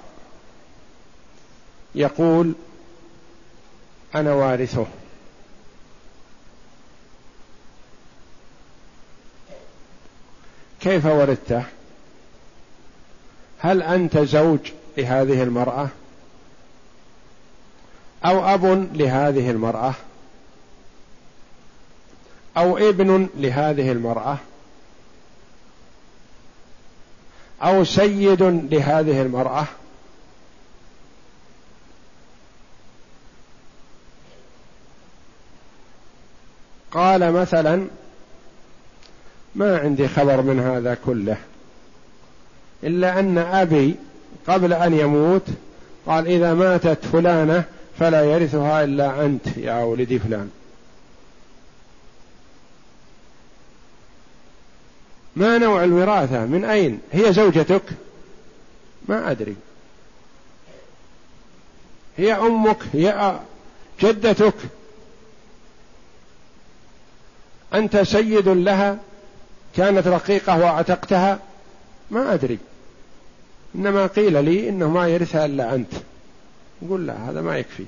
يقول 1.95 2.53
أنا 4.15 4.33
وارثه. 4.33 4.85
كيف 10.81 11.05
ورثته؟ 11.05 11.63
هل 13.59 13.83
أنت 13.83 14.17
زوج 14.17 14.59
لهذه 14.97 15.43
المرأة؟ 15.43 15.87
أو 18.25 18.53
أب 18.53 18.89
لهذه 18.93 19.51
المرأة؟ 19.51 19.93
أو 22.57 22.77
ابن 22.77 23.29
لهذه 23.37 23.91
المرأة؟ 23.91 24.37
أو 27.61 27.83
سيد 27.83 28.41
لهذه 28.43 29.21
المرأة؟ 29.21 29.65
قال 36.91 37.31
مثلا 37.31 37.87
ما 39.55 39.77
عندي 39.77 40.07
خبر 40.07 40.41
من 40.41 40.59
هذا 40.59 40.97
كله. 41.05 41.37
إلا 42.85 43.19
أن 43.19 43.37
أبي 43.37 43.95
قبل 44.47 44.73
أن 44.73 44.93
يموت 44.93 45.47
قال 46.05 46.27
إذا 46.27 46.53
ماتت 46.53 47.05
فلانة 47.05 47.63
فلا 47.99 48.23
يرثها 48.23 48.83
إلا 48.83 49.25
أنت 49.25 49.57
يا 49.57 49.83
ولدي 49.83 50.19
فلان. 50.19 50.49
ما 55.35 55.57
نوع 55.57 55.83
الوراثة؟ 55.83 56.45
من 56.45 56.65
أين؟ 56.65 56.99
هي 57.11 57.33
زوجتك؟ 57.33 57.81
ما 59.07 59.31
أدري. 59.31 59.55
هي 62.17 62.33
أمك؟ 62.33 62.77
هي 62.93 63.39
جدتك؟ 64.01 64.53
أنت 67.73 67.97
سيد 67.97 68.47
لها؟ 68.47 68.97
كانت 69.75 70.07
رقيقة 70.07 70.59
واعتقتها؟ 70.59 71.39
ما 72.11 72.33
أدري. 72.33 72.59
إنما 73.75 74.07
قيل 74.07 74.45
لي 74.45 74.69
إنه 74.69 74.89
ما 74.89 75.07
يرثها 75.07 75.45
إلا 75.45 75.75
أنت. 75.75 75.93
نقول 76.81 77.07
لا 77.07 77.29
هذا 77.29 77.41
ما 77.41 77.57
يكفي. 77.57 77.85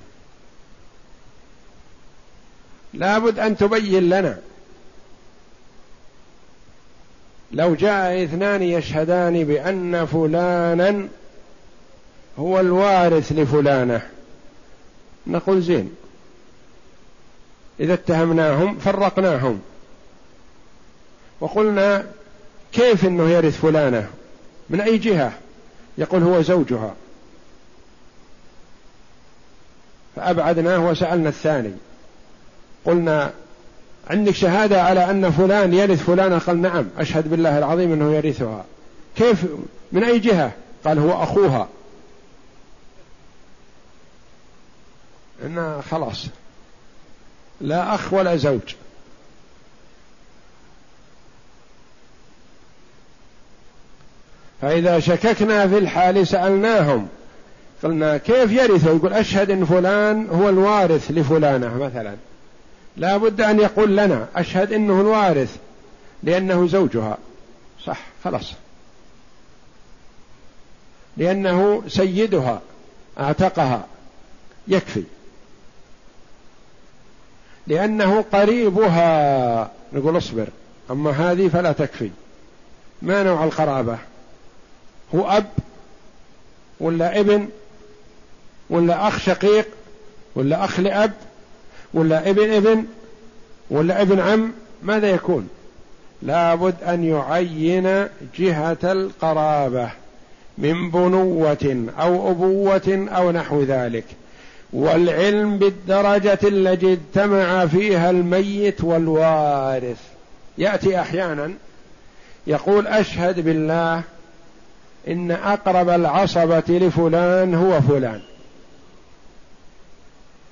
لابد 2.93 3.39
أن 3.39 3.57
تبين 3.57 4.09
لنا. 4.09 4.39
لو 7.51 7.75
جاء 7.75 8.23
إثنان 8.23 8.63
يشهدان 8.63 9.43
بأن 9.43 10.05
فلانا 10.05 11.07
هو 12.39 12.59
الوارث 12.59 13.31
لفلانة. 13.31 14.01
نقول 15.27 15.61
زين. 15.61 15.95
إذا 17.79 17.93
اتهمناهم 17.93 18.77
فرقناهم. 18.77 19.61
وقلنا 21.39 22.05
كيف 22.71 23.05
إنه 23.05 23.29
يرث 23.29 23.61
فلانة؟ 23.61 24.09
من 24.69 24.81
أي 24.81 24.97
جهة؟ 24.97 25.33
يقول 25.97 26.23
هو 26.23 26.41
زوجها. 26.41 26.93
فأبعدناه 30.15 30.79
وسألنا 30.79 31.29
الثاني. 31.29 31.73
قلنا 32.85 33.33
عندك 34.09 34.31
شهادة 34.31 34.81
على 34.81 35.11
أن 35.11 35.31
فلان 35.31 35.73
يرث 35.73 36.03
فلانه 36.03 36.37
قال 36.37 36.61
نعم 36.61 36.85
أشهد 36.97 37.29
بالله 37.29 37.57
العظيم 37.57 37.93
أنه 37.93 38.13
يرثها. 38.13 38.65
كيف؟ 39.15 39.45
من 39.91 40.03
أي 40.03 40.19
جهة؟ 40.19 40.51
قال 40.85 40.99
هو 40.99 41.23
أخوها. 41.23 41.67
إن 45.45 45.81
خلاص 45.91 46.25
لا 47.61 47.95
أخ 47.95 48.13
ولا 48.13 48.35
زوج. 48.35 48.75
فإذا 54.61 54.99
شككنا 54.99 55.67
في 55.67 55.77
الحال 55.77 56.27
سألناهم. 56.27 57.07
قلنا 57.83 58.17
كيف 58.17 58.51
يرث؟ 58.51 58.85
يقول 58.85 59.13
أشهد 59.13 59.51
إن 59.51 59.65
فلان 59.65 60.27
هو 60.27 60.49
الوارث 60.49 61.11
لفلانة 61.11 61.77
مثلا. 61.77 62.15
لا 62.97 63.17
بد 63.17 63.41
أن 63.41 63.59
يقول 63.59 63.97
لنا 63.97 64.27
أشهد 64.35 64.73
إنه 64.73 65.01
الوارث 65.01 65.57
لأنه 66.23 66.67
زوجها. 66.67 67.17
صح 67.85 67.99
خلاص. 68.23 68.53
لأنه 71.17 71.83
سيدها 71.87 72.61
أعتقها. 73.19 73.85
يكفي. 74.67 75.03
لأنه 77.67 78.21
قريبها. 78.21 79.71
نقول 79.93 80.17
اصبر 80.17 80.47
أما 80.91 81.11
هذه 81.11 81.47
فلا 81.47 81.71
تكفي. 81.71 82.09
ما 83.01 83.23
نوع 83.23 83.43
القرابة؟ 83.43 83.97
هو 85.15 85.29
أب 85.29 85.45
ولا 86.79 87.19
ابن 87.19 87.49
ولا 88.69 89.07
أخ 89.07 89.19
شقيق 89.19 89.67
ولا 90.35 90.65
أخ 90.65 90.79
لأب 90.79 91.13
ولا 91.93 92.29
ابن 92.29 92.51
ابن 92.51 92.85
ولا 93.69 94.01
ابن 94.01 94.19
عم 94.19 94.51
ماذا 94.83 95.09
يكون؟ 95.09 95.49
لابد 96.21 96.75
أن 96.83 97.03
يعين 97.03 98.07
جهة 98.37 98.77
القرابة 98.83 99.89
من 100.57 100.91
بنوة 100.91 101.85
أو 101.99 102.31
أبوة 102.31 103.07
أو 103.11 103.31
نحو 103.31 103.63
ذلك. 103.63 104.05
والعلم 104.73 105.57
بالدرجة 105.57 106.39
التي 106.43 106.93
اجتمع 106.93 107.65
فيها 107.65 108.09
الميت 108.09 108.83
والوارث. 108.83 110.01
يأتي 110.57 110.99
أحيانا 110.99 111.53
يقول 112.47 112.87
أشهد 112.87 113.39
بالله 113.39 114.03
إن 115.07 115.31
أقرب 115.31 115.89
العصبة 115.89 116.63
لفلان 116.69 117.55
هو 117.55 117.81
فلان. 117.81 118.21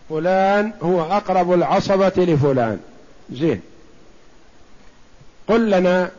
فلان 0.09 0.71
هو 0.81 1.01
أقرب 1.01 1.53
العصبة 1.53 2.13
لفلان. 2.17 2.79
زين. 3.31 3.61
قل 5.47 5.71
لنا 5.71 6.11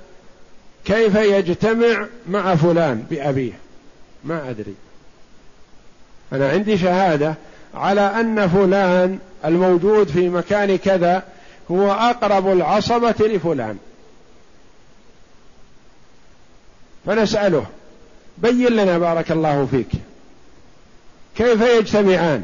كيف 0.84 1.14
يجتمع 1.14 2.06
مع 2.28 2.54
فلان 2.54 3.06
بأبيه؟ 3.10 3.52
ما 4.24 4.50
أدري. 4.50 4.74
أنا 6.32 6.50
عندي 6.50 6.78
شهادة 6.78 7.34
على 7.74 8.00
أن 8.00 8.48
فلان 8.48 9.18
الموجود 9.44 10.08
في 10.08 10.28
مكان 10.28 10.78
كذا 10.78 11.22
هو 11.70 11.92
أقرب 11.92 12.52
العصبة 12.52 13.14
لفلان. 13.20 13.78
فنسأله. 17.06 17.66
بين 18.38 18.66
لنا 18.66 18.98
بارك 18.98 19.32
الله 19.32 19.66
فيك. 19.70 19.88
كيف 21.36 21.60
يجتمعان؟ 21.60 22.42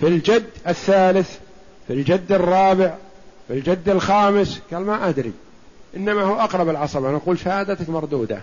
في 0.00 0.06
الجد 0.08 0.44
الثالث 0.68 1.30
في 1.86 1.92
الجد 1.92 2.32
الرابع 2.32 2.94
في 3.48 3.54
الجد 3.54 3.88
الخامس 3.88 4.60
قال 4.72 4.82
ما 4.82 5.08
أدري. 5.08 5.32
إنما 5.96 6.22
هو 6.22 6.40
أقرب 6.40 6.68
العصبة. 6.68 7.10
نقول 7.10 7.38
شهادتك 7.38 7.88
مردودة. 7.88 8.40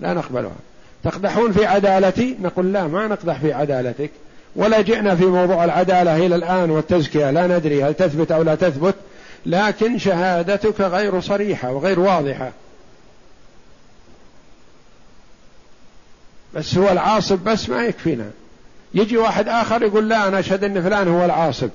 لا 0.00 0.14
نقبلها. 0.14 0.56
تقدحون 1.04 1.52
في 1.52 1.66
عدالتي؟ 1.66 2.36
نقول 2.42 2.72
لا 2.72 2.86
ما 2.86 3.06
نقدح 3.06 3.40
في 3.40 3.52
عدالتك. 3.52 4.10
ولا 4.56 4.80
جئنا 4.80 5.16
في 5.16 5.24
موضوع 5.24 5.64
العدالة 5.64 6.26
إلى 6.26 6.34
الآن 6.34 6.70
والتزكية. 6.70 7.30
لا 7.30 7.46
ندري 7.46 7.84
هل 7.84 7.94
تثبت 7.94 8.32
أو 8.32 8.42
لا 8.42 8.54
تثبت 8.54 8.94
لكن 9.46 9.98
شهادتك 9.98 10.80
غير 10.80 11.20
صريحة 11.20 11.72
وغير 11.72 12.00
واضحة. 12.00 12.52
بس 16.54 16.76
هو 16.78 16.88
العاصب 16.88 17.38
بس 17.38 17.68
ما 17.68 17.84
يكفينا. 17.84 18.30
يجي 18.94 19.16
واحد 19.16 19.48
آخر 19.48 19.82
يقول 19.82 20.08
لا 20.08 20.28
أنا 20.28 20.38
أشهد 20.38 20.64
إن 20.64 20.82
فلان 20.82 21.08
هو 21.08 21.24
العاصب. 21.24 21.70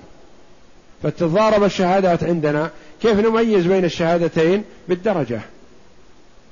فتتضارب 1.04 1.64
الشهادات 1.64 2.24
عندنا 2.24 2.70
كيف 3.02 3.20
نميز 3.20 3.66
بين 3.66 3.86
الشهادتين؟ 3.86 4.64
بالدرجة. 4.88 5.42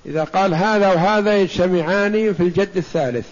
إذا 0.06 0.24
قال 0.24 0.54
هذا 0.54 0.88
وهذا 0.94 1.38
يجتمعان 1.38 2.34
في 2.34 2.44
الجد 2.44 2.78
الثالث. 2.78 3.28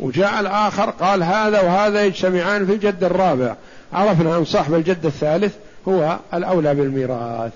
وجاء 0.00 0.40
الآخر 0.40 0.90
قال 0.90 1.22
هذا 1.22 1.60
وهذا 1.60 2.04
يجتمعان 2.04 2.66
في 2.66 2.72
الجد 2.72 3.04
الرابع. 3.04 3.54
عرفنا 3.92 4.36
أن 4.36 4.44
صاحب 4.44 4.74
الجد 4.74 5.06
الثالث 5.06 5.54
هو 5.88 6.18
الأولى 6.34 6.74
بالميراث. 6.74 7.52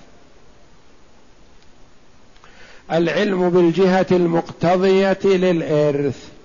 العلم 2.93 3.51
بالجهة 3.51 4.07
المقتضية 4.13 5.19
للإرث. 5.25 6.36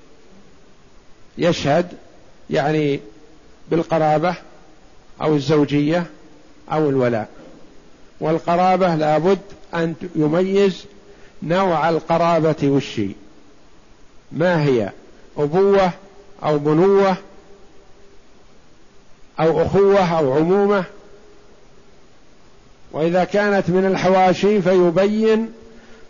يشهد 1.37 1.87
يعني 2.49 2.99
بالقرابة 3.71 4.35
أو 5.21 5.35
الزوجية 5.35 6.05
أو 6.71 6.89
الولاء. 6.89 7.27
والقرابة 8.19 8.95
لابد 8.95 9.39
أن 9.73 9.95
يميز 10.15 10.85
نوع 11.43 11.89
القرابة 11.89 12.55
والشيء 12.63 13.15
ما 14.31 14.63
هي؟ 14.63 14.91
أبوة 15.37 15.91
أو 16.43 16.57
بنوة 16.57 17.17
أو 19.39 19.61
أخوة 19.61 20.19
أو 20.19 20.33
عمومة. 20.33 20.83
وإذا 22.91 23.23
كانت 23.23 23.69
من 23.69 23.85
الحواشي 23.85 24.61
فيبين 24.61 25.51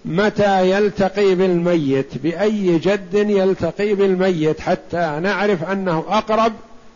متى 0.06 0.70
يلتقي 0.70 1.36
بالميت؟ 1.36 2.18
بأي 2.18 2.80
جد 2.80 3.14
يلتقي 3.14 3.94
بالميت 3.94 4.60
حتى 4.60 5.20
نعرف 5.22 5.64
أنه 5.64 6.06
أقرب 6.08 6.54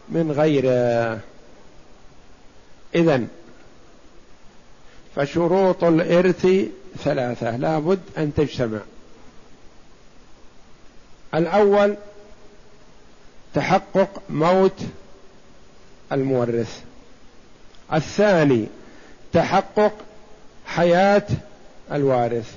من 0.09 0.31
غيره. 0.31 1.19
إذن 2.95 3.27
فشروط 5.15 5.83
الإرث 5.83 6.47
ثلاثة 7.03 7.57
لا 7.57 7.79
بد 7.79 7.99
أن 8.17 8.33
تجتمع. 8.33 8.79
الأول 11.35 11.95
تحقق 13.53 14.21
موت 14.29 14.79
المورث. 16.11 16.81
الثاني 17.93 18.65
تحقق 19.33 19.93
حياة 20.65 21.27
الوارث. 21.91 22.55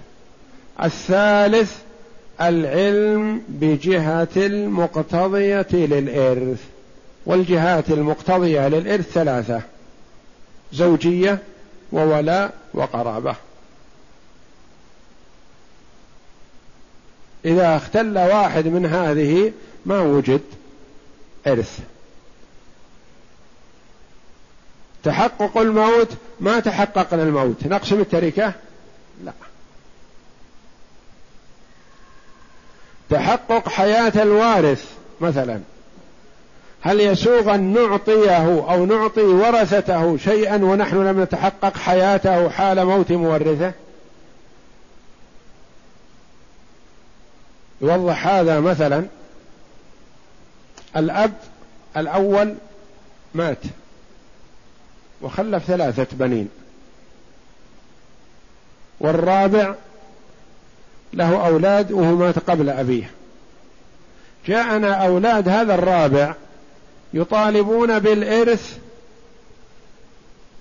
الثالث 0.84 1.76
العلم 2.40 3.42
بجهة 3.48 4.28
المقتضية 4.36 5.66
للإرث. 5.72 6.64
والجهات 7.26 7.90
المقتضية 7.90 8.68
للإرث 8.68 9.12
ثلاثة 9.12 9.62
زوجية 10.72 11.38
وولاء 11.92 12.54
وقرابة. 12.74 13.34
إذا 17.44 17.76
اختل 17.76 18.18
واحد 18.18 18.66
من 18.66 18.86
هذه 18.86 19.52
ما 19.86 20.00
وجد 20.00 20.40
إرث. 21.46 21.78
تحقق 25.04 25.58
الموت 25.58 26.08
ما 26.40 26.60
تحققنا 26.60 27.22
الموت. 27.22 27.66
نقسم 27.66 28.00
التركة؟ 28.00 28.52
لا. 29.24 29.32
تحقق 33.28 33.68
حياة 33.68 34.12
الوارث 34.22 34.84
مثلا. 35.20 35.60
هل 36.80 37.00
يسوغ 37.00 37.54
أن 37.54 37.72
نعطيه 37.72 38.72
أو 38.72 38.86
نعطي 38.86 39.20
ورثته 39.20 40.16
شيئا 40.16 40.56
ونحن 40.56 41.06
لم 41.06 41.22
نتحقق 41.22 41.76
حياته 41.76 42.48
حال 42.48 42.84
موت 42.84 43.12
مورثه؟ 43.12 43.72
يوضح 47.80 48.26
هذا 48.26 48.60
مثلا. 48.60 49.04
الأب 50.96 51.32
الأول 51.96 52.54
مات 53.34 53.62
وخلف 55.22 55.64
ثلاثة 55.64 56.06
بنين. 56.12 56.48
والرابع 59.00 59.74
له 61.12 61.46
أولاد 61.46 61.92
وهو 61.92 62.16
مات 62.16 62.38
قبل 62.38 62.70
أبيه. 62.70 63.17
جاءنا 64.48 65.06
أولاد 65.06 65.48
هذا 65.48 65.74
الرابع 65.74 66.34
يطالبون 67.14 67.98
بالإرث 67.98 68.78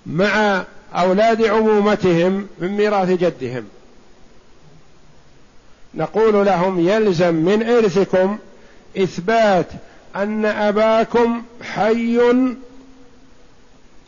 مع 0.06 0.64
أولاد 0.94 1.42
عمومتهم 1.42 2.48
من 2.58 2.68
ميراث 2.68 3.08
جدهم. 3.08 3.64
نقول 5.94 6.46
لهم 6.46 6.88
يلزم 6.88 7.34
من 7.34 7.62
إرثكم 7.62 8.38
إثبات 8.98 9.66
أن 10.16 10.44
أباكم 10.44 11.42
حي 11.62 12.20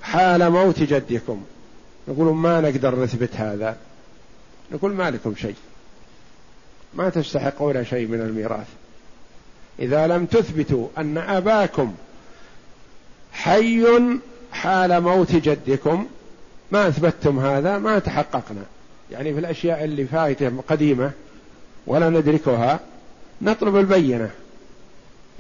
حال 0.03 0.51
موت 0.51 0.79
جدكم. 0.83 1.43
نقول 2.09 2.35
ما 2.35 2.61
نقدر 2.61 3.03
نثبت 3.03 3.31
هذا. 3.35 3.77
نقول 4.73 4.93
ما 4.93 5.11
لكم 5.11 5.35
شيء. 5.37 5.57
ما 6.95 7.09
تستحقون 7.09 7.85
شيء 7.85 8.07
من 8.07 8.21
الميراث. 8.21 8.67
إذا 9.81 10.07
لم 10.07 10.27
تثبتوا 10.27 10.89
أن 10.99 11.19
أباكم 11.19 11.95
حي 13.33 13.87
حال 14.53 15.01
موت 15.01 15.33
جدكم 15.33 16.07
ما 16.73 16.89
أثبتتم 16.89 17.39
هذا 17.39 17.79
ما 17.79 17.99
تحققنا. 17.99 18.63
يعني 19.11 19.35
في 19.35 19.41
الأشياء 19.41 19.85
اللي 19.85 20.05
فايتة 20.05 20.53
قديمة 20.69 21.11
ولا 21.87 22.09
ندركها 22.09 22.81
نطلب 23.43 23.77
البينة. 23.77 24.31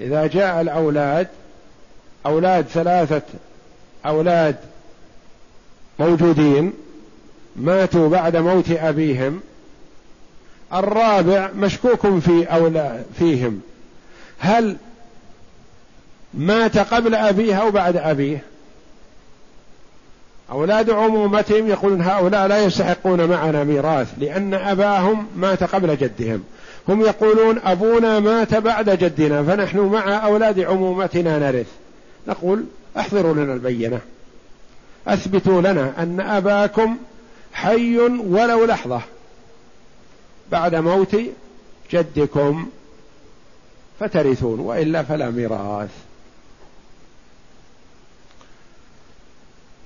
إذا 0.01 0.26
جاء 0.26 0.61
الأولاد 0.61 1.28
أولاد 2.26 2.64
ثلاثة 2.66 3.22
أولاد 4.07 4.57
موجودين 5.99 6.72
ماتوا 7.57 8.09
بعد 8.09 8.36
موت 8.36 8.70
أبيهم 8.70 9.41
الرابع 10.72 11.51
مشكوك 11.57 12.18
في 12.18 12.45
أولى 12.45 13.05
فيهم. 13.18 13.61
هل 14.41 14.76
مات 16.34 16.78
قبل 16.78 17.14
أبيه 17.14 17.55
أو 17.55 17.70
بعد 17.70 17.97
أبيه؟ 17.97 18.43
أولاد 20.51 20.91
عمومتهم 20.91 21.68
يقولون 21.68 22.03
هؤلاء 22.03 22.47
لا 22.47 22.64
يستحقون 22.64 23.24
معنا 23.24 23.64
ميراث 23.64 24.09
لأن 24.18 24.55
أباهم 24.55 25.26
مات 25.36 25.64
قبل 25.64 25.97
جدهم. 25.97 26.45
هم 26.88 27.01
يقولون 27.01 27.59
أبونا 27.59 28.20
مات 28.20 28.55
بعد 28.55 28.91
جدنا 28.91 29.43
فنحن 29.43 29.78
مع 29.78 30.24
أولاد 30.26 30.61
عمومتنا 30.61 31.38
نرث. 31.38 31.66
نقول 32.28 32.64
أحضروا 32.99 33.34
لنا 33.34 33.55
البينة. 33.55 34.01
أثبتوا 35.09 35.61
لنا 35.61 35.93
أن 35.99 36.20
أباكم 36.20 36.97
حي 37.53 37.99
ولو 37.99 38.64
لحظة. 38.64 39.01
بعد 40.53 40.74
موت 40.74 41.16
جدكم. 41.93 42.68
فترثون 44.01 44.61
وإلا 44.61 45.03
فلا 45.03 45.30
ميراث. 45.30 45.90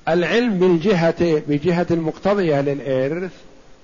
العلم 0.08 0.58
بالجهة 0.58 1.42
بجهة 1.48 1.86
المقتضية 1.90 2.60
للإرث 2.60 3.32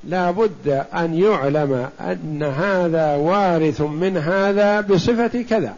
لا 0.04 0.30
بد 0.30 0.84
أن 0.94 1.14
يعلم 1.14 1.88
أن 2.00 2.42
هذا 2.42 3.14
وارث 3.14 3.80
من 3.80 4.16
هذا 4.16 4.80
بصفة 4.80 5.42
كذا. 5.50 5.74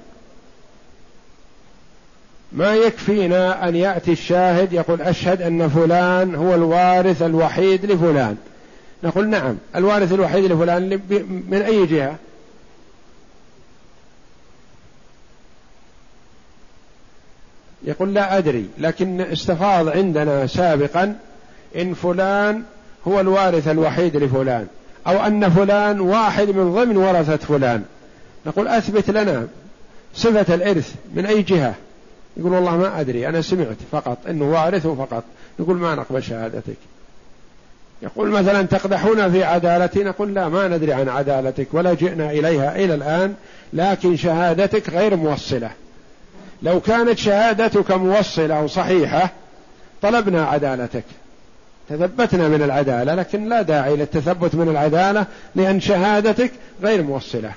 ما 2.52 2.74
يكفينا 2.74 3.68
أن 3.68 3.76
يأتي 3.76 4.12
الشاهد 4.12 4.72
يقول 4.72 5.02
أشهد 5.02 5.42
أن 5.42 5.68
فلان 5.68 6.34
هو 6.34 6.54
الوارث 6.54 7.22
الوحيد 7.22 7.86
لفلان. 7.86 8.36
نقول 9.04 9.28
نعم 9.28 9.56
الوارث 9.76 10.12
الوحيد 10.12 10.44
لفلان 10.44 11.00
من 11.48 11.62
أي 11.62 11.86
جهة؟ 11.86 12.16
يقول 17.84 18.14
لا 18.14 18.38
أدري 18.38 18.66
لكن 18.78 19.20
استفاض 19.20 19.88
عندنا 19.88 20.46
سابقا 20.46 21.16
إن 21.76 21.94
فلان 21.94 22.62
هو 23.08 23.20
الوارث 23.20 23.68
الوحيد 23.68 24.16
لفلان 24.16 24.66
أو 25.06 25.26
أن 25.26 25.50
فلان 25.50 26.00
واحد 26.00 26.48
من 26.48 26.74
ضمن 26.74 26.96
ورثة 26.96 27.36
فلان. 27.36 27.82
نقول 28.46 28.68
أثبت 28.68 29.10
لنا 29.10 29.46
صفة 30.14 30.54
الإرث 30.54 30.94
من 31.14 31.26
أي 31.26 31.42
جهة؟ 31.42 31.74
يقول 32.36 32.52
والله 32.52 32.76
ما 32.76 33.00
أدري 33.00 33.28
أنا 33.28 33.42
سمعت 33.42 33.76
فقط 33.92 34.18
أنه 34.28 34.50
وارث 34.50 34.86
فقط. 34.86 35.24
نقول 35.60 35.76
ما 35.76 35.94
نقبل 35.94 36.22
شهادتك. 36.22 36.76
يقول 38.02 38.30
مثلا 38.30 38.62
تقدحون 38.62 39.32
في 39.32 39.44
عدالتي؟ 39.44 40.04
نقول 40.04 40.34
لا 40.34 40.48
ما 40.48 40.68
ندري 40.68 40.92
عن 40.92 41.08
عدالتك 41.08 41.66
ولا 41.72 41.94
جئنا 41.94 42.30
إليها 42.30 42.76
إلى 42.76 42.94
الآن 42.94 43.34
لكن 43.72 44.16
شهادتك 44.16 44.90
غير 44.90 45.16
موصلة. 45.16 45.70
لو 46.62 46.80
كانت 46.80 47.18
شهادتك 47.18 47.90
موصلة 47.90 48.62
وصحيحة 48.62 49.30
طلبنا 50.02 50.44
عدالتك. 50.44 51.04
تثبتنا 51.88 52.48
من 52.48 52.62
العدالة 52.62 53.14
لكن 53.14 53.48
لا 53.48 53.62
داعي 53.62 53.96
للتثبت 53.96 54.54
من 54.54 54.68
العدالة 54.68 55.26
لأن 55.54 55.80
شهادتك 55.80 56.52
غير 56.82 57.02
موصلة 57.02 57.52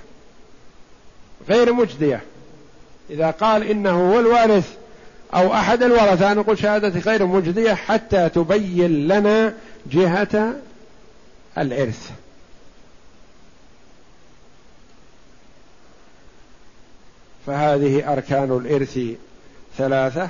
غير 1.50 1.74
مجدية. 1.74 2.22
إذا 3.10 3.32
قال 3.32 3.64
إنه 3.64 4.14
هو 4.14 4.20
الوارث 4.20 4.74
أو 5.34 5.54
أحد 5.54 5.84
الورثة 5.84 6.34
نقول 6.34 6.58
شهادتك 6.58 7.08
غير 7.08 7.26
مجدية 7.26 7.74
حتى 7.74 8.30
تبين 8.30 9.08
لنا 9.08 9.54
جهة 9.92 10.54
الإرث. 11.58 12.12
فهذه 17.46 18.14
أركان 18.14 18.58
الإرث 18.58 19.00
ثلاثة 19.78 20.30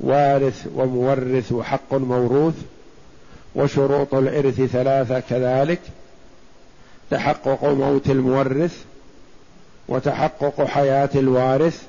وارث 0.00 0.66
ومورث 0.74 1.52
وحق 1.52 1.94
موروث 1.94 2.54
وشروط 3.54 4.14
الإرث 4.14 4.60
ثلاثة 4.60 5.20
كذلك 5.20 5.80
تحقق 7.10 7.64
موت 7.64 8.10
المورث 8.10 8.84
وتحقق 9.88 10.64
حياة 10.64 11.10
الوارث 11.14 11.82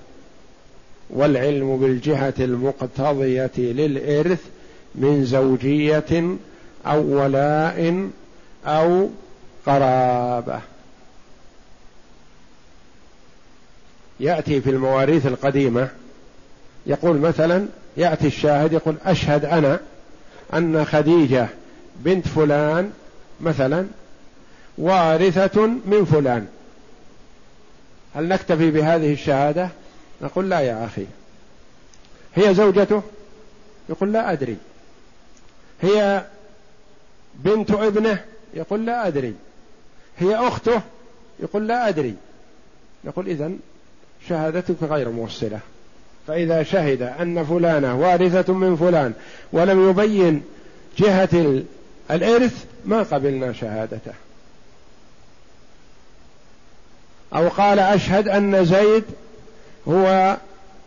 والعلم 1.10 1.78
بالجهة 1.78 2.34
المقتضية 2.40 3.52
للإرث 3.58 4.42
من 4.96 5.26
زوجية 5.26 6.38
أو 6.86 7.22
ولاء 7.22 8.10
أو 8.66 9.10
قرابة. 9.66 10.60
يأتي 14.20 14.62
في 14.62 14.70
المواريث 14.70 15.26
القديمة 15.26 15.90
يقول 16.86 17.18
مثلا 17.18 17.68
يأتي 17.98 18.28
الشاهد 18.28 18.74
يقول 18.74 18.96
أشهد 19.06 19.46
أنا 19.46 19.80
أن 20.54 20.86
خديجة 20.86 21.48
بنت 21.96 22.28
فلان 22.28 22.92
مثلا 23.42 23.88
وارثة 24.78 25.68
من 25.68 26.06
فلان. 26.06 26.48
هل 28.16 28.28
نكتفي 28.28 28.72
بهذه 28.72 29.14
الشهادة؟ 29.14 29.70
نقول 30.22 30.50
لا 30.50 30.60
يا 30.60 30.86
أخي. 30.86 31.06
هي 32.36 32.54
زوجته؟ 32.54 33.02
يقول 33.90 34.14
لا 34.14 34.32
أدري. 34.32 34.58
هي 35.82 36.26
بنت 37.36 37.72
ابنه؟ 37.72 38.26
يقول 38.54 38.86
لا 38.86 39.08
أدري. 39.08 39.36
هي 40.18 40.36
أخته؟ 40.36 40.82
يقول 41.40 41.68
لا 41.68 41.88
أدري. 41.88 42.16
نقول 43.06 43.28
إذن 43.28 43.60
شهادتك 44.30 44.84
غير 44.84 45.10
موصلة. 45.10 45.60
فإذا 46.28 46.64
شهد 46.64 47.02
أن 47.02 47.46
فلانة 47.46 48.00
وارثة 48.00 48.54
من 48.54 48.76
فلان 48.76 49.14
ولم 49.52 49.90
يبين 49.90 50.44
جهة 50.98 51.64
الإرث 52.12 52.66
ما 52.86 53.04
قبلنا 53.04 53.54
شهادته. 53.54 54.14
أو 57.36 57.48
قال 57.48 57.80
أشهد 57.80 58.28
أن 58.28 58.66
زيد 58.66 59.04
هو 59.88 60.38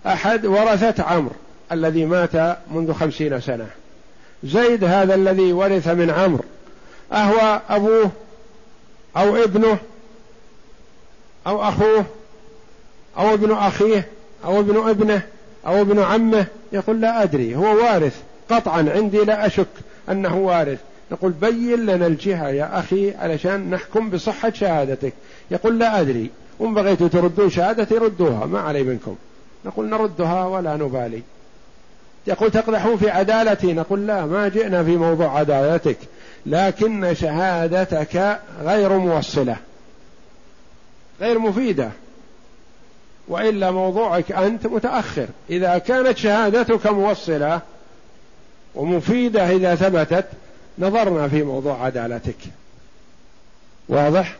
أحد 0.06 0.46
ورثة 0.46 1.04
عمرو 1.04 1.34
الذي 1.72 2.04
مات 2.04 2.58
منذ 2.70 2.92
خمسين 2.92 3.40
سنة. 3.40 3.66
زيد 4.44 4.84
هذا 4.84 5.14
الذي 5.14 5.52
ورث 5.52 5.88
من 5.88 6.10
عمرو. 6.10 6.44
أهو 7.12 7.60
أبوه 7.68 8.10
أو 9.16 9.36
ابنه 9.36 9.78
أو 11.46 11.62
أخوه 11.62 12.04
أو 13.18 13.34
ابن 13.34 13.52
أخيه 13.52 14.08
أو 14.44 14.60
ابن 14.60 14.88
ابنه 14.88 15.22
أو 15.66 15.80
ابن 15.80 15.98
عمه 15.98 16.46
يقول 16.72 17.00
لا 17.00 17.22
أدري 17.22 17.56
هو 17.56 17.76
وارث 17.76 18.22
قطعا 18.50 18.90
عندي 18.94 19.18
لا 19.18 19.46
أشك 19.46 19.66
أنه 20.10 20.36
وارث. 20.36 20.78
نقول 21.12 21.32
بين 21.32 21.86
لنا 21.86 22.06
الجهة 22.06 22.48
يا 22.48 22.78
أخي 22.78 23.14
علشان 23.14 23.70
نحكم 23.70 24.10
بصحة 24.10 24.50
شهادتك. 24.50 25.12
يقول 25.50 25.78
لا 25.78 26.00
أدري 26.00 26.30
وإن 26.58 26.74
بغيتوا 26.74 27.08
تردون 27.08 27.50
شهادتي 27.50 27.94
ردوها 27.94 28.46
ما 28.46 28.60
علي 28.60 28.82
منكم. 28.82 29.16
نقول 29.64 29.88
نردها 29.88 30.44
ولا 30.44 30.76
نبالي. 30.76 31.22
يقول 32.26 32.50
تقدحون 32.50 32.96
في 32.96 33.10
عدالتي 33.10 33.72
نقول 33.72 34.06
لا 34.06 34.26
ما 34.26 34.48
جئنا 34.48 34.84
في 34.84 34.96
موضوع 34.96 35.38
عدالتك. 35.38 35.98
لكن 36.46 37.14
شهادتك 37.14 38.40
غير 38.62 38.92
موصلة 38.98 39.56
غير 41.20 41.38
مفيدة. 41.38 41.90
وإلا 43.28 43.70
موضوعك 43.70 44.32
أنت 44.32 44.66
متأخر. 44.66 45.26
إذا 45.50 45.78
كانت 45.78 46.18
شهادتك 46.18 46.86
موصلة 46.86 47.60
ومفيدة 48.74 49.50
إذا 49.50 49.74
ثبتت 49.74 50.26
نظرنا 50.78 51.28
في 51.28 51.42
موضوع 51.42 51.84
عدالتك. 51.84 52.36
واضح؟ 53.88 54.36